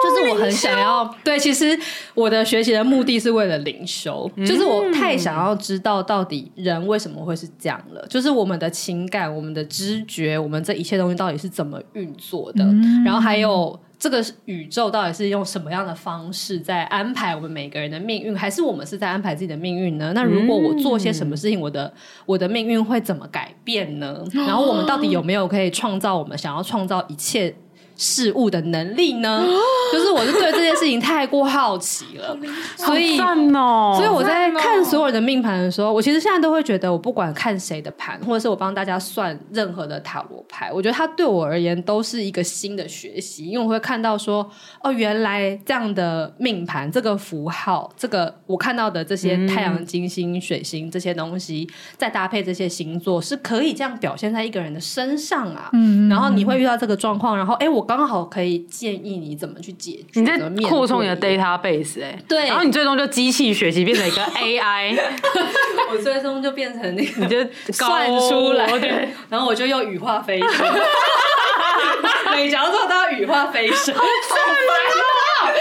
[0.03, 1.05] 就是我很想要。
[1.23, 1.79] 对，其实
[2.15, 8.07] 我的学习的目的是为了灵修，嗯、就是我太想要知道到底人为什么会是这样了。
[8.09, 13.79] 就是我们的情感、我们的知觉、我们这一切东西到底是怎么运作的，嗯、然后还有。
[13.99, 20.13] 这个宇宙到底是用什么样的方式在安排我们每个人的命运，还是我们是在安排自己的命运呢？
[20.15, 21.93] 那如果我做些什么事情，我的
[22.27, 24.23] 我的命运会怎么改变呢？
[24.33, 27.55] 然后我们到底有没有可以创造我们想要创造一切
[27.97, 29.45] 事物的能力呢？
[29.93, 32.37] 就是我是对这件事情太过好奇了，
[32.77, 44.49] 所以，哦、所以我在看所有人的命盘的时候，我其实现在都会觉得，我不管看谁的盘，或者是我帮大家算任何的塔罗牌，我觉得它对我而言都是一个新的学习，因为我会看到说，
[44.83, 55.71] 哦，原来这样的命盘，这个符号，这个我看到的这些太阳、金星、水星这些东西，再搭配这些星座，是可以这样表现在一个人的身上啊。
[55.73, 57.86] 嗯，然后你会遇到这个状况，然后哎，我。
[57.87, 60.21] 刚好可以建议你怎么去解决。
[60.21, 64.99] 你在扩充你的 database 哎、欸，对，然后你最终就机器学习变成一个 AI，
[65.93, 67.39] 我最终就变成那个，你就
[67.73, 70.51] 算出来，对，然后我就用羽化飞升，
[72.33, 74.09] 每讲座都要羽化飞升，好烦
[74.99, 75.55] 哦！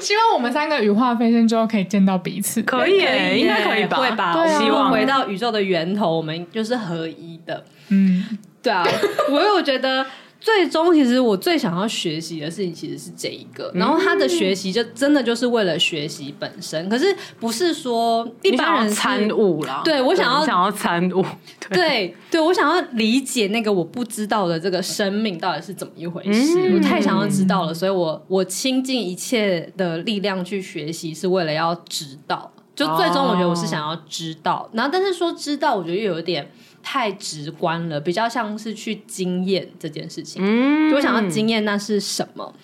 [0.00, 2.98] 希望我们三个羽化飞升之后可以见到彼此，可以，
[3.38, 3.98] 应该可以吧？
[3.98, 4.46] 会吧？
[4.58, 7.62] 希望回到宇宙的源头，我们就是合一的。
[7.88, 8.82] 嗯，对啊，
[9.30, 10.06] 我有觉得。
[10.40, 19.82] 最终，其实我最想要学习的事情其实是这一个，然后他的学习就真的就是为了学习本身，可是不是说一般人参悟啦。
[19.84, 21.22] 对，我想要想要参悟，
[21.68, 32.50] 对 对，对我想要理解那个我不知道的这个生命到底是怎么一回事，嗯、我太想要知道了，所以我我倾尽一切的力量去学习，是为了要知道。
[32.74, 36.50] 就最终，我觉得我是想要知道，哦、然后但是说知道，我觉得又有点。
[36.82, 40.42] 太直观了，比较像是去经验这件事情。
[40.44, 42.54] 嗯，就我想要经验那是什么？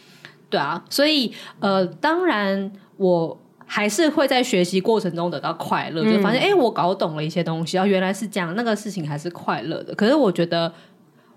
[0.49, 9.95] 对啊，所以呃，当然我还是会在学习过程中得到快乐，嗯、就发现哎、欸，我搞懂了一些东西，然后原来是这样，那个事情还是快乐的。
[9.95, 10.73] 可是我觉得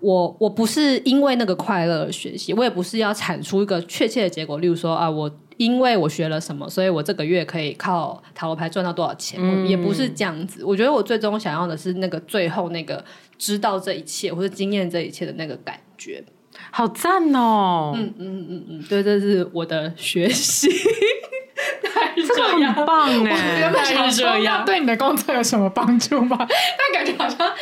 [0.00, 5.30] 我我不是因为那个快乐而学习，我也不是要产出一个确切的结果，例如说啊我。
[5.60, 9.38] 因为我学了什么，所以我这个月可以靠塔罗牌赚到多少钱？
[9.42, 10.64] 嗯、也不是这样子。
[10.64, 13.04] 我觉得我最终想要的是那个最后那个
[13.36, 16.24] 知道这一切或者经验这一切的那个感觉，
[16.70, 17.92] 好赞哦！
[17.94, 20.70] 嗯嗯嗯嗯，对，这是我的学习，
[22.16, 23.58] 这个很棒哎！
[23.60, 26.38] 原本想说要对你的工作有什么帮助吗？
[26.40, 27.52] 但感觉好像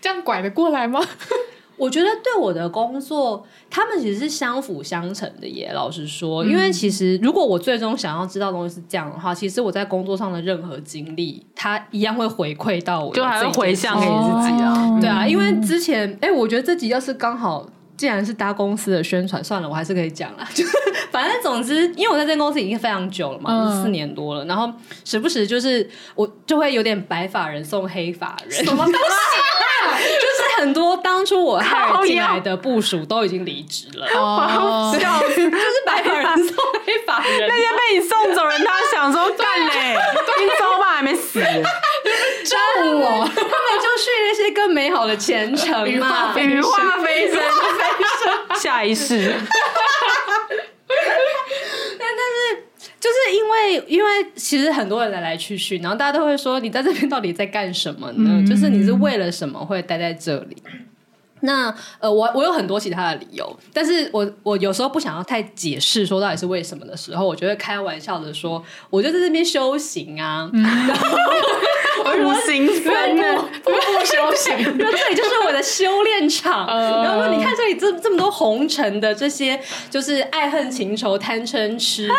[0.00, 1.04] 这样拐得过来吗？
[1.80, 5.72] 我觉得对我的工作，他们其实是相辅相成的耶。
[5.72, 14.74] 老实说，因为其实如果我最终想要知道东西是这样的话，其实我在工作上的任何经历，它一样会回馈到我，就还会回向给你自己啊。
[14.74, 17.66] 哦、对啊，因为之前，哎，我觉得这集要是刚好，
[17.96, 20.46] 既然是搭公司的宣传，算了，我还是可以讲啦。
[20.52, 20.62] 就
[21.10, 24.70] 反正总之，因为我在这间公司已经非常久了嘛，四、嗯、年多了，然后
[25.04, 29.79] 时不时就是我就会有点白发人送黑发人，什么东西啊？
[30.60, 35.00] 就是很多当初我害进来的部署都已经离职了， 哦，就
[35.32, 35.50] 是
[35.86, 39.96] 白发人送黑发人，那些被你送走人，他想说干嘞，
[40.38, 42.56] 今朝吧还没死，咒
[42.98, 49.34] 我，他们就去那些更美好的前程嘛，羽化飞升，飞升下一世。
[53.00, 58.30] 就是因为因为其实很多人来来去去，然后大家都会说，你在这边到底在干什么呢？
[58.30, 60.56] 嗯、就是你是为了什么会待在这里？
[61.42, 70.50] 那呃，我我有很多其他的理由，但是我我有时候不想要太解释说到底是为什么的时候，我就会开玩笑的说，我就在这边修行啊。
[70.52, 70.62] 嗯
[72.10, 76.66] 无形分的， 不不修行， 那这里就是我的修炼场。
[76.66, 82.18] Uh, 然后说，你看这里这这么多红尘的这些，就是爱恨情仇、贪嗔痴慢，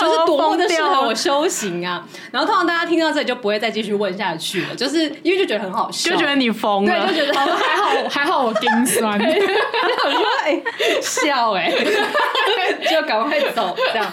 [0.00, 2.04] 就是多么的适合我修行啊！
[2.32, 10.60] 然后通常大家听到这里就不会再继续问下去了，就是因为就觉得很好笑，就觉得你疯了，对，就觉得还好还好我心酸， 哎
[11.00, 11.72] 笑哎，
[12.90, 14.12] 就赶快走这样。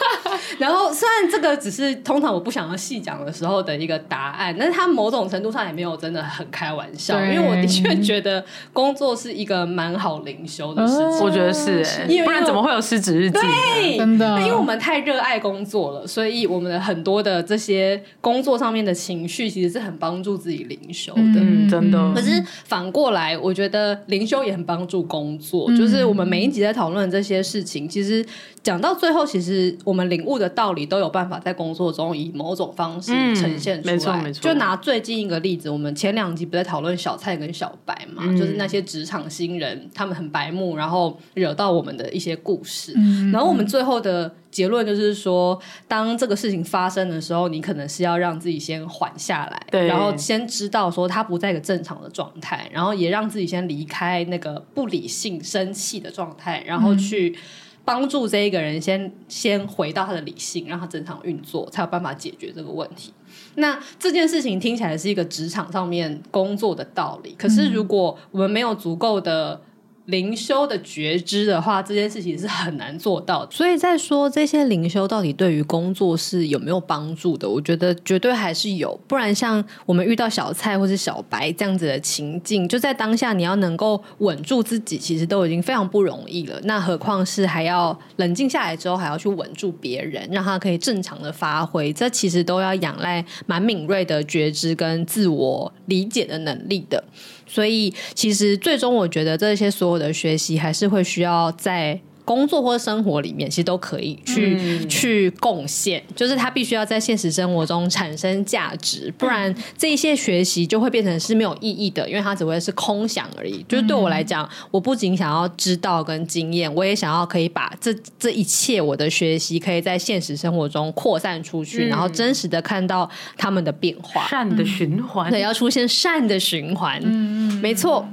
[0.59, 4.91] 然后虽然这个只是通常我不想要细讲的时候的一个答案，但是他。
[4.91, 8.43] 某种程度上也没有真的很开玩笑，因为我的确觉得
[8.73, 11.19] 工作是一个蛮好灵修的事情。
[11.21, 11.83] 我觉得是，
[12.23, 13.39] 不然怎么会有失职日记？
[13.39, 21.21] 对，真的，因为我们太热爱工作了，所以我们的很多的这些工作上面的情绪，其实是很帮助自己灵修的。
[21.21, 22.13] 嗯，真的。
[22.13, 25.69] 可是反过来，我觉得灵修也很帮助工作。
[25.75, 28.25] 就是我们每一集在讨论这些事情，其实
[28.63, 33.93] 讲到最后，其实我们领悟的道理都有办法在工作中以某种方式呈现出来。
[33.93, 34.41] 没错，没错。
[34.41, 38.23] 就拿最近一个例子，我们前两集不在讨论小蔡跟小白嘛？
[38.25, 42.93] 嗯、就是那些职场新人，他们很白目，然后惹到我们的一些故事。
[42.95, 57.37] 嗯、然后我们最后的结论就是说，当这个事情发生的时候，你可能是要让自己先缓下来，对，然后先知道说他不在一个正常的状态，然后也让自己先离开那个不理性、生气的状态，然后去。
[57.83, 63.11] 帮助这一个人先先回到他的理性，让他正常运作，才有办法解决这个问题。
[63.55, 69.61] 那这件事情听起来是一个职场上面工作的道理，可是如果我们没有足够的。
[70.05, 73.47] 灵修的觉知的话，这件事情是很难做到。
[73.49, 78.99] 所以在说这些灵修到底对于工作是有没有帮助的，我觉得绝对还是有。
[79.07, 86.59] 不然像我们遇到小蔡或是小白这样子的情境，就在当下你要能够稳住自己，其实都已经非常不容易了。
[86.63, 97.03] 那何况是还要冷静下来之后，还要去稳住别人，让他可以正常的发挥，这其实都要仰赖蛮敏锐的觉知跟自我理解的能力的。
[97.45, 101.99] 所以，其实最终我觉得这些所有的学习还是会需要在。
[102.31, 113.61] 工作或生活里面，其实都可以去、嗯、去贡献，就是他必须要在现实生活中产生价值，不然这一些学习就会变成是没有意义的，因为它只会是空想而已。
[113.67, 128.07] 就是对我来讲，我不仅想要知道跟经验，我也想要可以把这这一切我的学习，可以在现实生活中扩散出去，嗯、然后真实的看到他们的变化，善的循环，对，要出现善的循环，嗯，没错。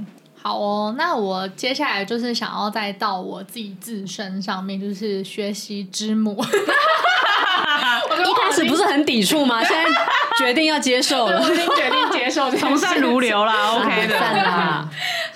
[0.49, 6.35] 好哦，那我接下来就是想要再到我自己自身上面，就是学习之母。
[8.11, 9.61] 我一开始不是很抵触吗？
[9.69, 9.85] 现在
[10.39, 14.89] 决定要接受了，我已经决定接受，从善如流啦，OK 的。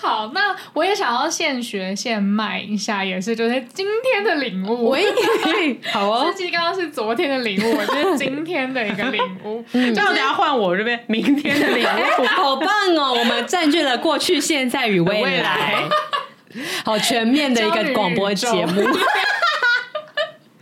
[0.02, 4.88] 好，那我也想要现学现卖一下，也是就是今天的领悟。
[4.88, 5.04] 喂，
[5.92, 9.64] 好哦，司机刚刚是昨天的领悟，我就是今天的一个领悟。
[9.72, 11.86] 这样等下换我这边，明天的领
[12.18, 13.14] 悟，好棒哦！
[13.16, 15.84] 我们占据了过去、现在与未来，
[16.84, 18.82] 好全面的一个广播节目。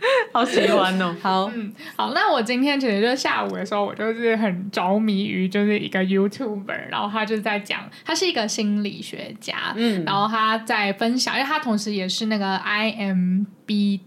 [0.33, 1.15] 好喜欢哦！
[1.21, 13.97] 好，嗯，好，那我今天其实就下午的时候，我就是很着迷于就是一个 YouTuber，然后他就在讲，他是一个心理学家，嗯，然后他在分享，因为他同时也是那个 IMBTB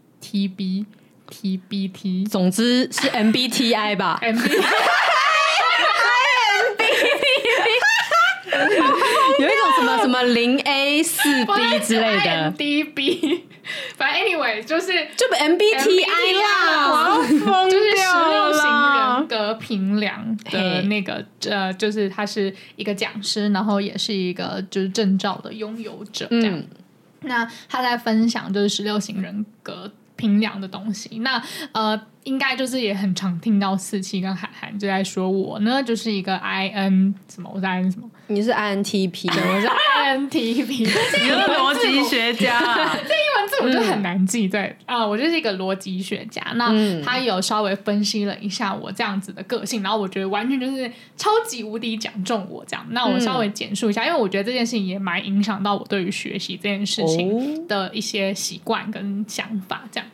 [1.31, 4.65] TBT，总之是 MBTI 吧，MBTI，
[8.53, 8.87] 有一种
[10.05, 13.41] 什么零 A 四 B 之类的，DB。
[13.97, 17.17] 反正 anyway 就是就 MBTI 啦，
[17.71, 26.55] 就是十六型人格平量的那个呃，就是他是一个讲师，然后也是一个就是证照的拥有者这样。
[26.59, 26.69] 嗯、
[27.23, 31.19] 那他在分享就是十六型人格评量的东西。
[31.21, 31.43] 那
[31.73, 38.11] 呃，应该就是也很常听到四七跟涵涵就在说我呢，就是一个 IN 什么，我是 IN 什么。
[38.27, 42.59] 你是 INTP， 我是 INTP，你是逻辑学家，
[43.07, 43.15] 这
[43.63, 44.49] 我就很难记。
[44.49, 46.43] 对啊，我就是一个逻辑学家。
[46.57, 52.87] 那他有稍微分析了一下我这样子的个性，然后我觉得完全就是超级无敌讲中我这样。
[52.91, 60.09] 那我稍微简述一下，因为我觉得这件事情也蛮影响到我对于学习这件事情的一些习惯跟想法这样。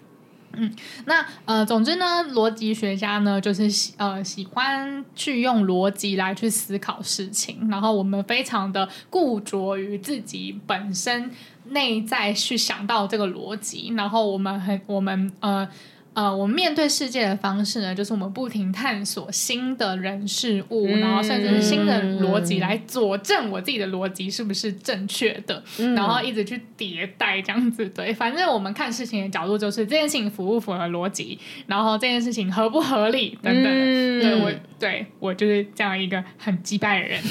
[0.52, 0.68] 嗯，
[1.04, 11.30] 那呃，总之呢，逻辑学家呢，就是喜呃喜欢去用逻辑来去思考事情，然后我们非常的固着于自己本身
[11.70, 15.68] 内在去想到这个逻辑，然后我们很我们呃。
[16.12, 27.88] 呃，我们面对世界的方式呢，就是我们不停探索新的人事物，嗯、然后甚至是新的逻辑来佐证我自己的逻辑是不是正确的，嗯、然后一直去迭代这样子。
[27.90, 33.72] 对，反正我们看事情的角度就是这件事情符不符合逻辑，然后这件事情合不合理等等。
[33.72, 37.22] 嗯、对我，对我就是这样一个很击败的人。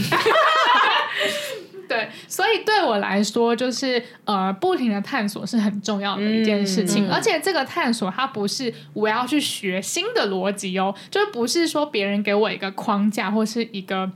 [1.90, 14.10] 对，所以对我来说，就是呃，不停的探索是很重要的一件事情，嗯、而且这个探索它不是我要去学新的逻辑哦，就不是说别人给我一个框架或是一个。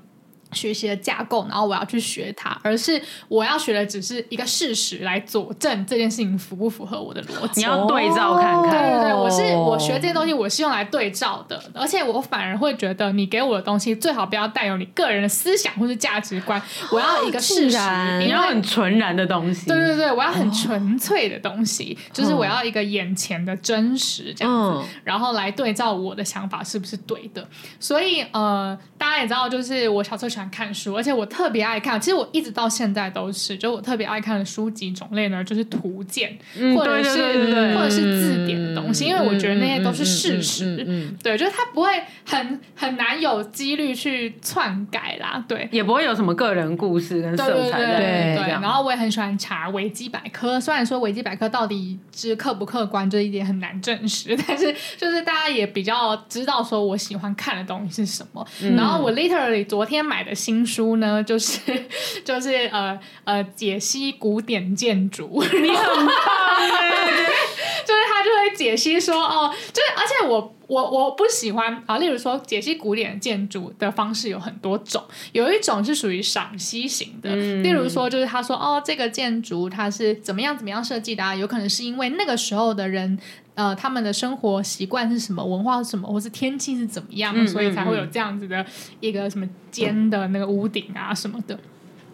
[0.54, 7.62] 学习的架构，然后我要去学它，而是我要学的只是一个事实来佐证这件事情符不符合我的逻辑。
[7.62, 17.78] 你要对照看看，对对对，我是我学这些东西，我是用来对照的，而且我反而会觉得你给我的东西最好不要带有你个人的思想或是价值观，我要一个事实，
[18.20, 19.68] 你要很纯然的东西。
[19.68, 27.48] 对对对，我要很纯粹的东西，就是我要一个眼前的真实这样子，然后来对照我的想法是不是对的。
[27.80, 30.43] 所以呃，大家也知道，就是我小时候喜欢。
[30.50, 32.00] 看书，而且我特别爱看。
[32.00, 40.78] 其实我一直到现在都是，就我特别爱看的书籍种类呢，就是图鉴，嗯、或者是或者是字典的东西，嗯、因为我觉得那些都是事实。
[41.24, 41.90] 对，就是它不会
[42.26, 45.44] 很很难有几率去篡改啦。
[45.48, 47.78] 对，也不会有什么个人故事跟色彩。
[47.78, 58.46] 对对对，对，对，然后我也很喜欢查维基百科，虽然说维基百科到底是客不客观，这一点很难证实， 但是就是大家也比较知道说我喜欢看的东西是什么。
[58.62, 60.33] 嗯、然后我 literally 昨天买的。
[60.34, 61.60] 新书呢，就是
[62.24, 66.08] 就是呃呃解析古典建筑，你很棒
[67.86, 75.04] 就是他就会解析说哦，就是而且我我我不喜欢啊，例如说解析古典建筑的方式有很多种，
[75.34, 83.20] 有一种是属于赏析型的，嗯、例如说就是他说哦，这个建筑它是怎么样怎么样设计的啊，有可能是因为那个时候的人。
[83.56, 85.44] 呃，他们的生活习惯是什么？
[85.44, 86.08] 文化是什么？
[86.08, 87.34] 或是天气是怎么样？
[87.36, 88.66] 嗯、所以才会有这样子的
[89.00, 91.58] 一个什么尖的那个屋顶啊什么的。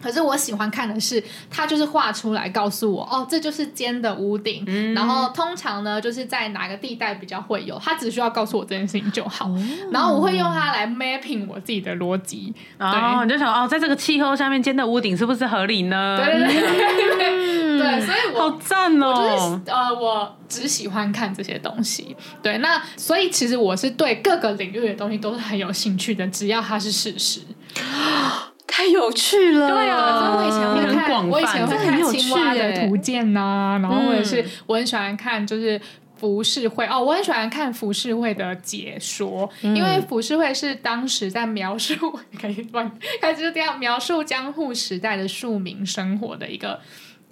[0.02, 4.64] 可是我喜欢看的是，他就是画出来告诉我，哦，这就是尖的屋顶。
[4.66, 9.46] 嗯、然后通常呢，就是在哪个地带比较会有，他只需要告诉我这件事情就好。
[9.48, 9.58] 哦、
[9.90, 12.54] 然后我会用它来 mapping 我自己的逻辑。
[12.78, 16.20] 然后，你就想哦，在这个气候下面，尖的屋顶是不是合理呢？
[16.24, 19.08] 对对对对，对，所以我好赞哦。
[19.08, 22.16] 我就是呃，我只喜欢看这些东西。
[22.42, 27.40] 对，那所以其实我是对各个领域的东西都是很有兴趣的，只要它是事实。
[28.70, 35.78] 太有趣了，对啊，所以我以前会看，我以前会看青蛙的图鉴呐、啊，然后或者是我很喜欢看，就是
[36.16, 41.94] 浮世绘哦，我很喜欢看浮世绘的解说，嗯、因为浮世绘是当时在描述，
[42.40, 42.90] 可以乱，
[43.20, 46.80] 开始这样描述江户时代的庶民生活的一个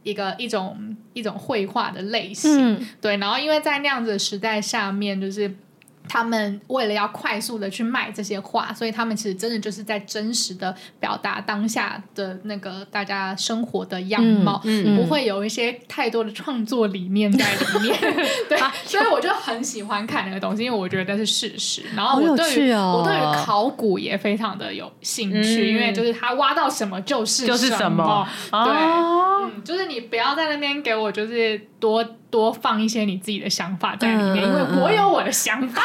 [0.02, 5.54] 一个一种一种绘画的类型，嗯、对，然后因为在那样子的时代下面，就是。
[6.08, 17.98] 他们为了要快速的去卖这些画，所以他们其实真的就是在真实的表达当下的那个大家生活的样貌，嗯嗯、不会有一些太多的创作理念在里面。
[18.48, 21.82] 对， 所以我就很喜欢看那个东西，因为我觉得那是事实。
[21.94, 28.26] 然后我对于、哦、我对于考古也非常的有兴趣，嗯、因为就是他挖到什么就是就是什么。
[28.50, 32.04] 对，哦、嗯，就是你不要在那边给我就是多。
[32.30, 35.82] 多放一些你自己的想法在里面，嗯、因为我有我的想法。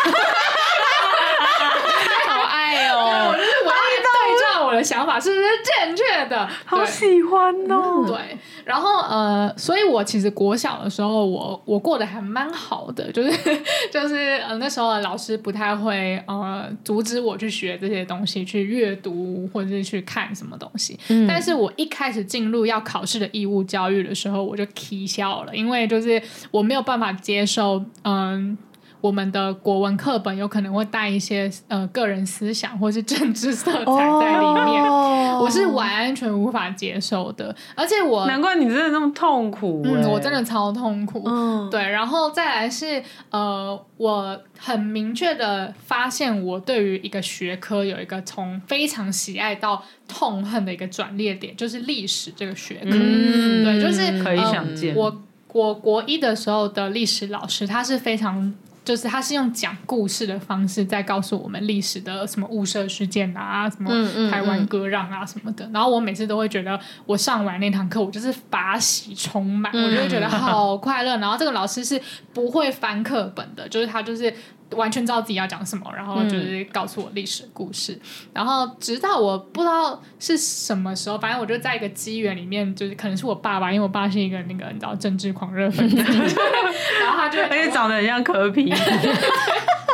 [2.28, 3.30] 好爱哦！
[3.32, 6.50] 我就是我要对照我的想法是不是正确的？
[6.66, 8.04] 好喜欢哦！
[8.08, 13.32] 对，然后呃，所以我其实国小的时候，我我过得还蛮好的，就是
[13.94, 14.16] 就是
[14.48, 21.00] 呃那时候老师不太会呃阻止我去学这些东西，去阅读或者是去看什么东西。
[21.10, 26.20] 嗯、但是我一开始进入要考试的义务教育的时候，我就啼笑了，因为就是
[26.50, 28.58] 我没有办法接受嗯。
[29.04, 35.44] 我们的国文课本有可能会带一些呃个人思想或是政治色彩在里面，oh.
[35.44, 37.54] 我是完全无法接受的。
[37.76, 41.22] 而且我难怪你真的那么痛苦，嗯，我真的超痛苦。
[41.26, 52.92] 嗯，对，然后再来是呃，我很明确的发现，我对于一个学科有一个从非常喜爱到痛恨的一个转捩点，就是历史这个学科。
[52.94, 55.22] 嗯，对，就是可以想见、呃、我。
[55.54, 58.52] 我国一的时候的历史老师，他是非常。
[58.84, 63.90] 就是他是用讲故事的方式在告诉我们历史的什么雾社事件啊，什么
[64.30, 65.70] 台湾割让啊什么的。
[65.74, 71.18] 然后我每次都会觉得，我上完那堂课，我就是法喜充满，我就会觉得好快乐。
[71.18, 72.02] 然后这个老师是
[72.34, 74.34] 不会翻课本的，就是他就是。
[74.74, 78.00] 完全知道自己要讲什么，然后就是告诉我历史故事，嗯、
[78.34, 85.96] 然后直到我不知道是什么时候，反正我就在一个机缘里面，就是可能是我爸爸，因为我爸是一个那个你知道政治狂热粉丝，
[87.02, 88.74] 然后他就而且长得很像科比。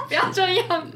[0.08, 0.88] 不要这样。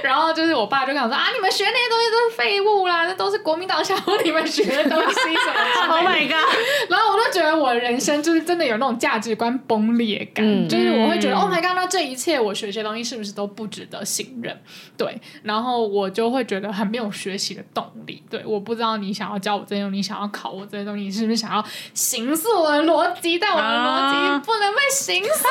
[0.00, 5.46] 对，然后就是我爸就跟我说啊，你们学那些东西都是废物啦，那都是国民党想要你们学的东西什
[5.86, 5.90] 么？
[6.00, 6.56] Oh my god！
[6.88, 11.72] 然后我就觉得我人生就是真的有那种价值观崩裂感，嗯、就是我会觉得、嗯、Oh my god！
[11.74, 14.56] 那这一切我学些东西是不是都不值得信任？
[14.96, 18.22] 对，然后我就会觉得很没有学习的动力。
[18.30, 23.38] 对，我不知道你想要教我这些东西，你想要考我这些东西，你是不是想要形塑我的逻辑？
[23.38, 25.48] 但我的逻辑不能被形塑。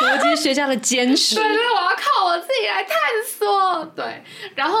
[0.06, 1.34] 逻辑学家的坚持。
[1.34, 2.38] 对，就是我要靠我。
[2.38, 4.22] 自己来探索，对，
[4.54, 4.78] 然后，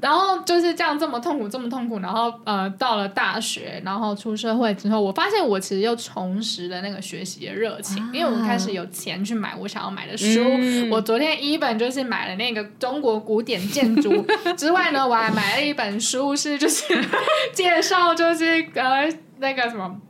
[0.00, 10.26] 然后就是这样这么痛苦，这么痛苦，然后呃，到了大学，然后出社会之后，我发现我其实又重拾了那个学习的热情，啊、因为我开始有钱去买我想要买的书。
[10.42, 14.24] 嗯、我昨天一本就是买了那个中国古典建筑
[14.56, 16.84] 之外呢，我还买了一本书，是就是
[17.54, 18.44] 介绍就是
[18.74, 20.00] 呃那个什么。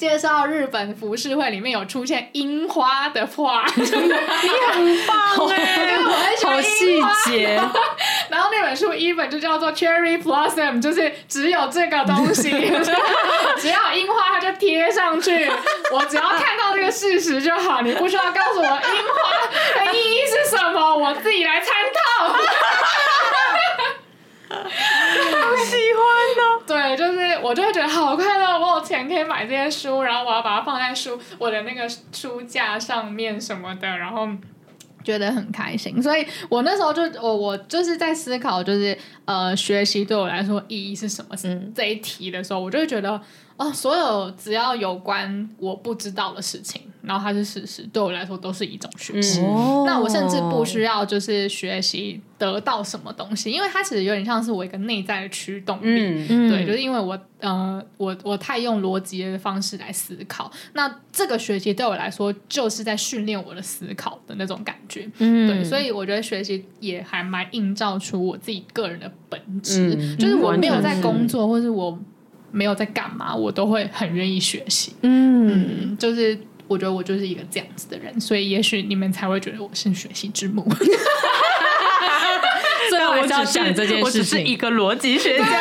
[0.00, 7.08] 介绍日本服饰会里面有出现樱花的画，你很棒哎，因为我很喜欢樱花。
[7.10, 7.60] 好细节。
[8.30, 12.48] 然后那本书一本就叫做 Cherry Blossom，就是只有这个东西，
[13.60, 15.52] 只要樱花它就贴上去，
[15.92, 22.32] 我只要看到这个事实就好，你不需要告诉我樱花的意义是什么，我自己来参透。
[24.50, 24.56] 好
[25.56, 26.02] 喜欢
[26.36, 34.28] 呢，对，就是我就会觉得好快乐，我有钱可以买这些书，然后我要把它放在书我的那个书架上面什么的，然后
[35.02, 41.36] 觉得很开心，所以我那时候就我我就是在思考，就是呃，学习对我来说意义是什么？
[41.42, 43.20] 嗯，这一题的时候，我就会觉得。
[43.60, 49.42] 哦，所有只要有关我不知道的事情，然后它是事实，对我来说都是一种学习。
[49.42, 56.26] 嗯、那我甚至不需要就是学习得到什么东西，因为它其实有点像是我一个内在的驱动力。
[56.30, 65.06] 嗯、对，就是因为我呃，我我太用逻辑的方式来思考，那这个学习对我来说就是在训练我的思考的那种感觉。
[65.18, 71.98] 嗯，对，所以我觉得学习也还蛮映照出我自己个人的本质，嗯、就是我没有在工作，或是我。
[72.50, 74.94] 没有在干嘛，我都会很愿意学习。
[75.02, 80.66] 嗯，嗯，就是我觉得我就是一个这样子的人，所以也许你们才会觉得我是学习之母。
[82.90, 85.54] 最后我只想这件事情，我只是一个逻辑学家，只是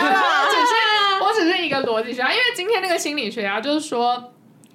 [1.22, 2.32] 我只是一个逻辑学家。
[2.32, 4.32] 因为今天那个心理学家就是说，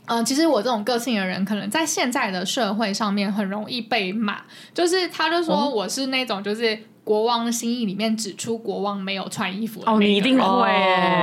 [0.07, 4.43] 嗯、呃，其实我这种个性的人，可能在现在的社会上面很容易被骂。
[4.73, 6.79] 就是他就说我是那种就是。
[7.05, 9.83] 国王的心意里面指出国王没有穿衣服。
[9.85, 10.67] 哦，你一定会，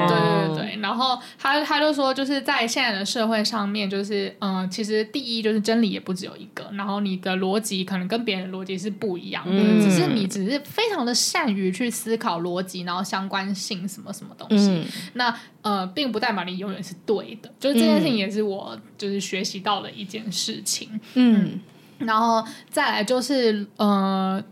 [0.07, 0.15] 对
[0.47, 0.79] 对对。
[0.81, 14.69] 然后他他就说，就是在现在的社会上面，就是嗯，其实第一就是真理也不只有一个，然后你的逻辑可能跟别人的逻辑是不一样的，嗯、只是你只是非常的善于去思考逻辑，然后相关性什么什么东西。
[14.69, 20.89] 嗯、那呃，并不代表你永远是对的，就是这件事情也是我就是学习到的一件事情。
[21.15, 21.59] 嗯，
[21.99, 24.43] 嗯，然后再来就是呃。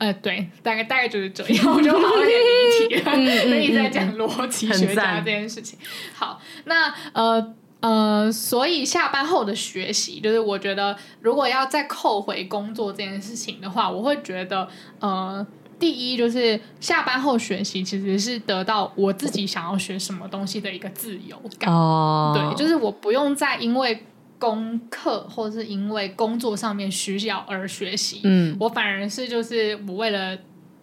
[0.00, 3.12] 呃，对，大概大概就是这样，我就好有点离题 了，
[3.44, 5.78] 所以在讲逻辑学家这件事情。
[6.14, 14.66] 好，那呃呃，所以下班后的学习，就是我觉得如果要再扣回工作这件事情的话，我会觉得
[15.00, 15.46] 呃，
[15.78, 21.70] 第一就是下班后学习其实是得到我自己想要学什么东西的一个自由感。
[21.70, 24.06] 哦，对，就是我不用再因为。
[24.40, 30.36] 功课，或者是因为工作上面需要而学习，嗯，我反而是就是我为了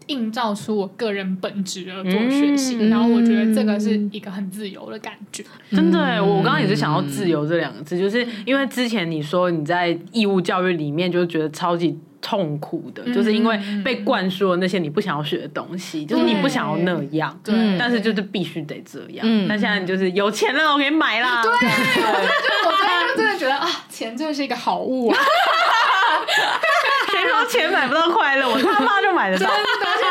[0.06, 5.44] 映照出我个人本质而做学习，嗯、然后我觉得这个是一个很自由的感觉。
[5.72, 19.26] 嗯、真的，我刚刚也是想要“自由”这两个字，就是因为之前你说你在义务教育里面就觉得超级痛苦的，嗯、就是因为被灌输了那些你不想要学的东西，嗯、就是你不想要那样，对，但是就是必须得这样。
[19.28, 21.44] 嗯，那现在你就是有钱了，我给你买啦。
[21.44, 21.52] 对，
[23.18, 25.18] 真的觉得啊，钱就是一个好物啊！
[27.12, 28.48] 谁说钱买不到快乐？
[28.48, 29.50] 我他妈就买得到。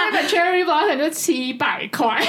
[0.09, 2.23] 一本 Cherry Blossom 就七百块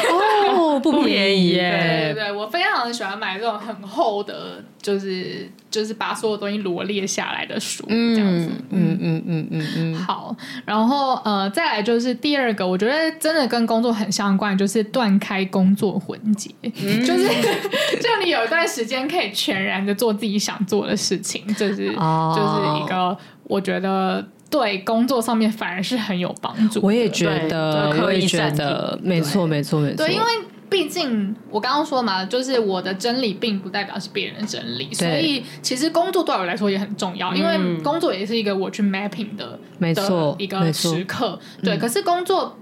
[0.50, 2.14] 哦，不便宜对耶。
[2.16, 8.50] 对对，我非常的喜欢买这种很厚的，就是就是把所有东西罗列下来的书，这样子。
[8.70, 9.96] 嗯嗯嗯嗯嗯。
[9.96, 17.28] 好，然后呃，再来就是第二个，我觉得真的跟工作很相关，就是断开工作环节，嗯、就是
[18.00, 26.80] 就你有一段时间可以全然的做自己想做的事情，就是、哦、就是一个我觉得对工作上面反而是很有帮助。
[26.82, 30.06] 我也觉得，我也觉得，没错，没错，没错。
[30.06, 30.28] 对，因为。
[30.70, 41.40] 毕竟我刚刚说嘛，就是我的真理并不代表是别人的真理，所以其实工作对我来说也很重要，嗯、因为工作也是一个我去 mapping 的，没错，一个时刻。
[41.64, 42.58] 对，嗯、可是工作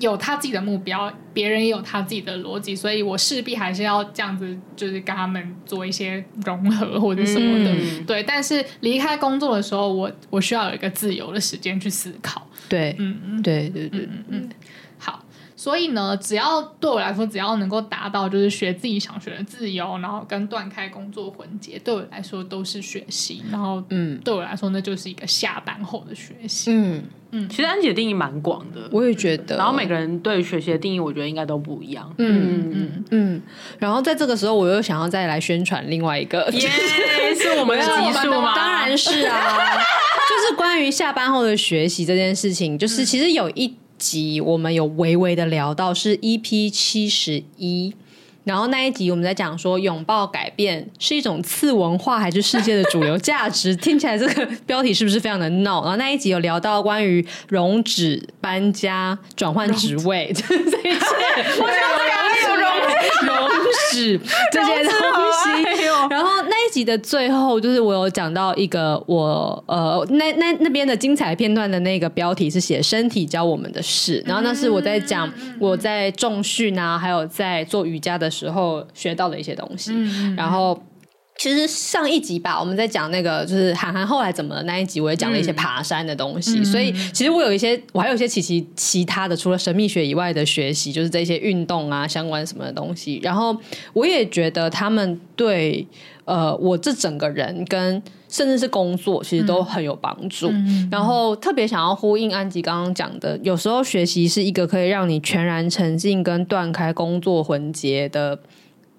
[0.00, 8.04] 有他自己的目标，别人也有他自己的逻辑，所以我势必还是要这样子，就是跟他们做一些融合或者什么的。
[8.06, 12.46] 对，但是离开工作的时候，我我需要有一个自由的时间去思考。
[12.68, 14.48] 对，嗯嗯，对对对，嗯嗯，
[15.58, 23.42] 所以呢，只要对我来说，只要能够达到就是学自己想学的自由，然后跟断开工作环节，对我来说都是学习。
[23.50, 26.70] 然后，嗯，对我来说，那就是一个下班后的学习。
[26.72, 27.02] 嗯
[27.32, 29.56] 嗯，其实安姐的定义蛮广的，我也觉得。
[29.56, 32.08] 然后每个人对学习的定义，我觉得应该都不一样。
[32.18, 33.42] 嗯嗯嗯嗯。
[33.80, 36.70] 然后在这个时候，我又想要再来宣传另外一个，耶，
[37.34, 38.54] 是我们的集数吗？
[38.54, 39.34] 当然是啊，
[40.30, 43.76] 就是关于下班后的学习这件事情，就是其实有一。
[43.98, 47.94] 集我们有微微的聊到是 EP 七十一，
[48.48, 53.76] 然后那一集我们在讲说拥抱改变是一种次文化还是世界的主流价值？
[53.76, 55.82] 听起来这个标题是不是非常的闹？
[55.82, 60.70] 然后那一集有聊到关于容止搬家转换职位 这一切，
[61.60, 61.68] 我
[62.48, 62.66] 有荣
[63.26, 63.48] 荣
[63.92, 64.18] 止
[64.50, 64.92] 这些东
[65.44, 66.68] 西，然后那一。
[66.68, 78.37] 集的最后，就是我有讲到一个我呃，那那那边的精彩片段的那个标题是写“身体教我们的事”，然后那是我在讲我在重训啊，还有在做瑜伽的时候
[78.94, 79.92] 学到的一些东西，
[80.36, 80.80] 然后。
[81.40, 86.58] 其实上一集吧，我们在讲那个就是韩寒后来怎么了那一集，我也讲了一些爬山的东西。
[86.58, 93.20] 嗯、所以其实我有一些，我还有一些其其其他的，除了神秘学以外的学习，就是这些运动啊相关什么的东西。
[93.22, 93.56] 然后
[93.92, 95.86] 我也觉得他们对
[96.28, 100.48] 呃我这整个人跟甚至是工作，其实都很有帮助。
[100.50, 108.38] 嗯、然后特别想要呼应安吉刚刚讲的，有时候学习是一个可以让你全然沉浸跟断开工作环节的。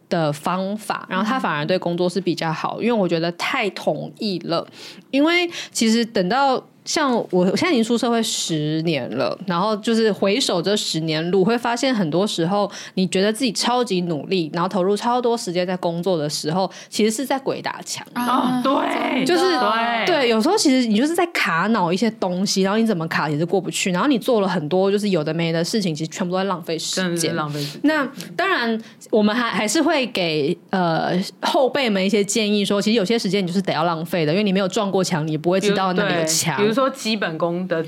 [0.09, 4.67] 的方法，然后他反而对工作是比较好，因为我觉得太同意了，
[5.11, 6.65] 因为其实等到。
[6.89, 18.59] 像我，我现在已经出社会十年了，然后就是回首这十年路，会发现很多时候，你觉得自己超级努力，然后投入超多时间在工作的时候，其实是在鬼打墙啊！
[18.63, 27.81] 对，就是对，对，有时候其实你就是在卡脑一些东西，然后你怎么卡也是过不去，然后你做了很多就是有的没的事情，其实全部都在浪费时间，浪费时间。
[27.83, 36.55] 那当然，我们还还是会给呃后辈们一些建议，说其实有些时间你就是得要浪费的，因为你没有撞过墙，你不会知道那里有墙。
[36.57, 37.85] 比如说基本功的。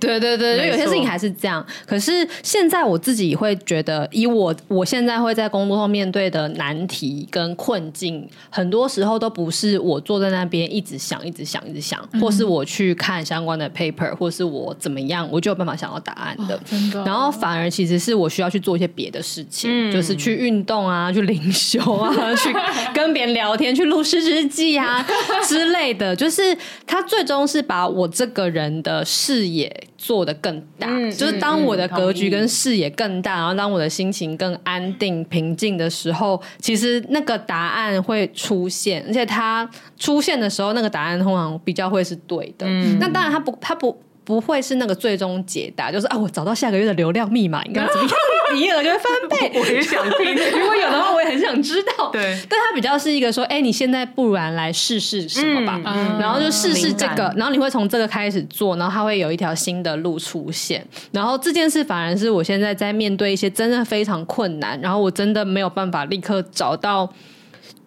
[0.00, 1.64] 对对对对，因为有些事情还是这样。
[1.86, 16.58] 可是现在我自己会觉得，以我我现在会在工作上面对的难题跟困境，很多时候都不是我坐在那边一直想、一直想、一直想，或是我去看相关的 paper，或是我怎么样，我就有办法想到答案的。
[16.64, 17.04] 真的。
[17.04, 22.54] 然后反而其实是我需要去做一些别的事情，就是去运动啊，去灵修啊， 去
[22.94, 25.04] 跟别人聊天，去录失职日记啊
[25.46, 26.14] 之类的。
[26.16, 26.56] 就是
[26.86, 29.57] 他最终是把我这个人的视野。
[29.58, 42.66] 也做的更大，嗯、就是当我的格局跟视野更大，嗯、然后当我的心情更安定平静的时候，其实那个答案会出现，而且它出现的时候，那个答案通常比较会是对的。
[42.66, 43.98] 嗯、那当然，它不，它不。
[44.28, 48.12] 不会是那个最终解答，就是啊，我找到下个月的流量密码应该怎么样，
[48.54, 49.58] 营业额就会翻倍。
[49.58, 52.10] 我也想听，如果有的话，我也很想知道。
[52.10, 60.86] 对，但它比较是一个说，哎，你现在不然来试试什么吧，嗯、然后就试试这个，然后你会从这个开始做，然后它会有一条新的路出现。
[61.10, 67.10] 然后这件事反而是我现在在面对一些真的非常困难，然后我真的没有办法立刻找到。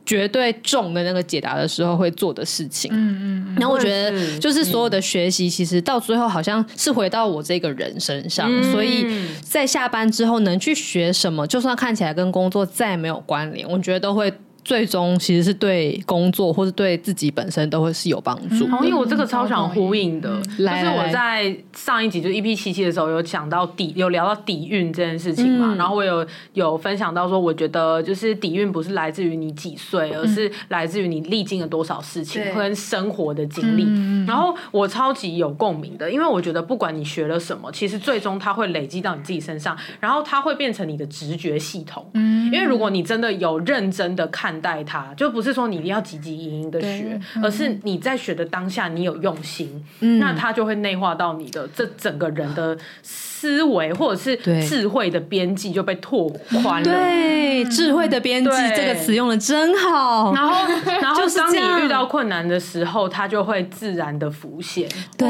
[0.05, 9.05] 绝对中的那个解答的时候会做的事情，嗯嗯，然后我觉得就是所有的学习，其实到最后好像是回到我这个人身上，嗯、所以
[9.41, 14.33] 在下班之后能去学什么，就算看起来跟工作再没有关联，我觉得都会
[14.64, 18.68] 最终其实是对工作或是对自己本身都会是有帮助。
[18.68, 20.41] 同意，我这个超想呼应的，嗯。
[20.57, 33.84] 就是我在上一集就 EP 七七的时候有讲到底，有聊到底蕴这件事情嘛，嗯、然后我有有分享到说，我觉得就是底蕴不是来自于你几岁，而是来自于你历经了多少事情跟生活的经历。
[33.86, 42.09] 嗯、然后我超级有共鸣的，因为我觉得不管你学了什么，其实最终它会累积到你自己身上，然后它会变成你的直觉系统。
[42.14, 54.35] 嗯，因为如果你真的有认真的看待它，就不是说你一定要汲汲营营的学，而是你在学的当下你有用心，嗯、那它就会内化到你的这整个人的思维或者是
[54.67, 56.29] 智慧的边际就被拓
[56.61, 56.83] 宽了。
[56.83, 60.33] 对，智慧的边际这个词用的真好。
[60.33, 60.67] 然后，
[61.01, 64.87] 然后当你遇到困难的时候，它就会自然的浮现。
[65.17, 65.27] 对，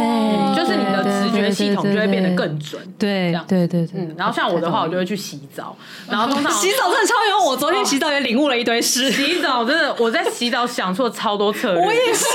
[0.56, 2.82] 就是你的直觉系统就会变得更准。
[2.98, 4.02] 对，对，对，对。
[4.02, 5.76] 嗯，然后像我的话，我就会去洗澡，
[6.10, 7.42] 然后通常 洗澡真的超有。
[7.50, 9.11] 我昨天洗澡也领悟了一堆事。
[9.12, 11.84] 洗澡真的，我在洗澡想出了超多策略。
[11.84, 12.26] 我也是，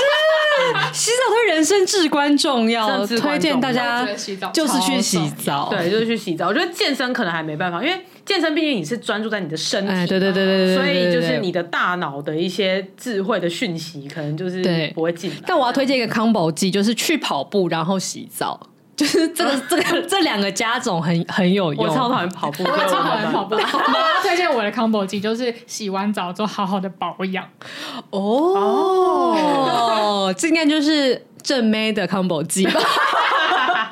[0.93, 4.05] 洗澡对人生至关重要，推荐大家
[4.53, 5.69] 就是去洗澡。
[5.69, 6.47] 对，就是去洗澡。
[6.47, 15.37] 我觉得健身可能还没办法，因为健身毕竟你是专注在你的身体，对对对对对，所以就是你的大脑的一些智慧的讯息，可能就是不会进来。
[15.45, 18.59] 但我要推荐一个 combo 技，就是去跑步然后洗澡，
[18.97, 21.85] 就是这个这个 这两个加总很很有用。
[21.85, 23.53] 我超讨厌跑步，我超讨厌跑步。
[23.55, 27.47] 我要推荐我的 combo 技，就是洗完澡之后好好的保养。
[28.09, 29.33] 哦，
[30.35, 32.81] 这应该就是正妹的 combo 技吧。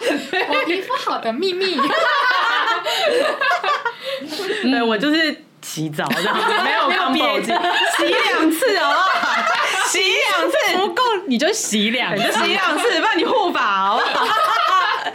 [0.01, 1.79] 我皮肤好的秘密，
[4.63, 7.45] 对，我就是洗澡这样，没有康宝机，
[7.97, 9.35] 洗两次好不好？
[9.87, 14.25] 洗两次不够，你就洗两次，洗两次，不然你护法好不好？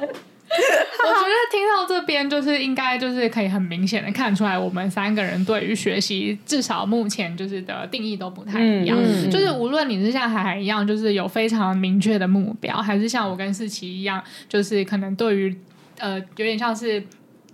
[0.51, 8.99] 我觉得听到这边，就是应该就是可以很明显的看出来，我们三个人对于学习，至少目前就是的定义都不太一样。
[9.31, 15.57] 就是无论你是像海海一样，就是有非常明确的目标，还是像我跟思琪一样，就是可能对于
[15.99, 17.03] 呃有点像是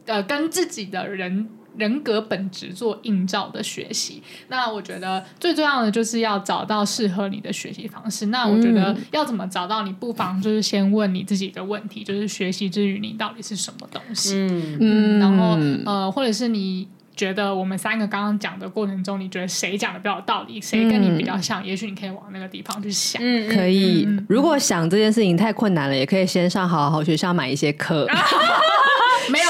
[0.06, 1.48] 呃跟自己的人。
[1.76, 8.26] 人格本质做映照的学习，那我觉得最重要的就是要找到适合你的学习方式。
[8.26, 14.34] 那我觉得要怎么找到，你不妨就是先问你自己的问题，就是学习之于你到底是什么东西。
[14.36, 23.20] 嗯嗯，然后呃，或者是你觉得我们三个刚刚讲的过程中，你觉得谁讲的比较有道理，谁跟你比较像，也许你可以往那个地方去想。
[23.22, 24.08] 嗯，可以。
[24.28, 28.06] 如果想这件事情太困难了，也可以先上好好学校买一些课。
[29.30, 29.46] 没有。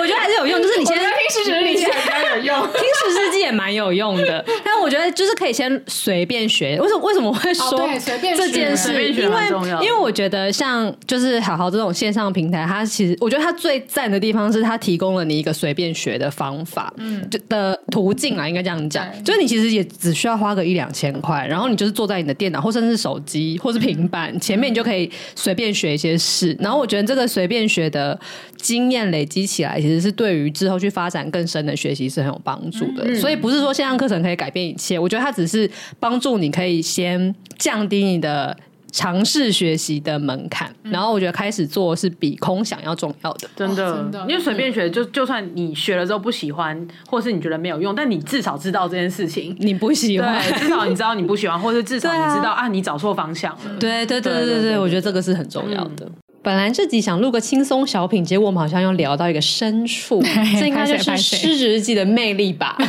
[0.00, 2.07] 我觉得还是有用，就是你先听历史日记比较
[2.38, 4.44] 有用， 听历史日记也蛮有用的。
[4.64, 6.78] 但我觉得就是可以先随便学。
[6.80, 8.92] 为什么为什么会说这件事？
[8.92, 9.48] 因为
[9.82, 19.06] 因为我觉得像就是好好这种线上平台，它其实我觉得它最赞的地方是它提供了你一个随便学的方法，嗯，的途径啊，应该这样讲。
[19.24, 26.56] 就是你其实也只需要花个一两千块，然后你就是坐在你的电脑或甚至是手机或是平板前面，你就可以随便学一些事。
[26.60, 28.18] 然后我觉得这个随便学的
[28.56, 34.98] 经验累积起来，其实是对于之后去发展更深的学习是很有帮助的，所以不是说线上课程可以改变一切。
[34.98, 38.56] 我觉得它只是帮助你可以先降低你的
[38.90, 43.48] 尝试学习的门槛，然后我觉得开始做是比空想要重要的。
[43.54, 53.60] 真的，真的，因为随便学就就算你学了之后不喜欢，或是你觉得没有用，但你至少知道这件事情你不喜欢，至少你知道你不喜欢，或是至少你知道啊，你找错方向了。
[53.78, 56.10] 对对对对对对，我觉得这个是很重要的。
[56.42, 60.22] 本来这集想录个轻松小品，结果我们好像又聊到一个深处，
[60.58, 62.76] 这应该就是《失职日记》的魅力吧？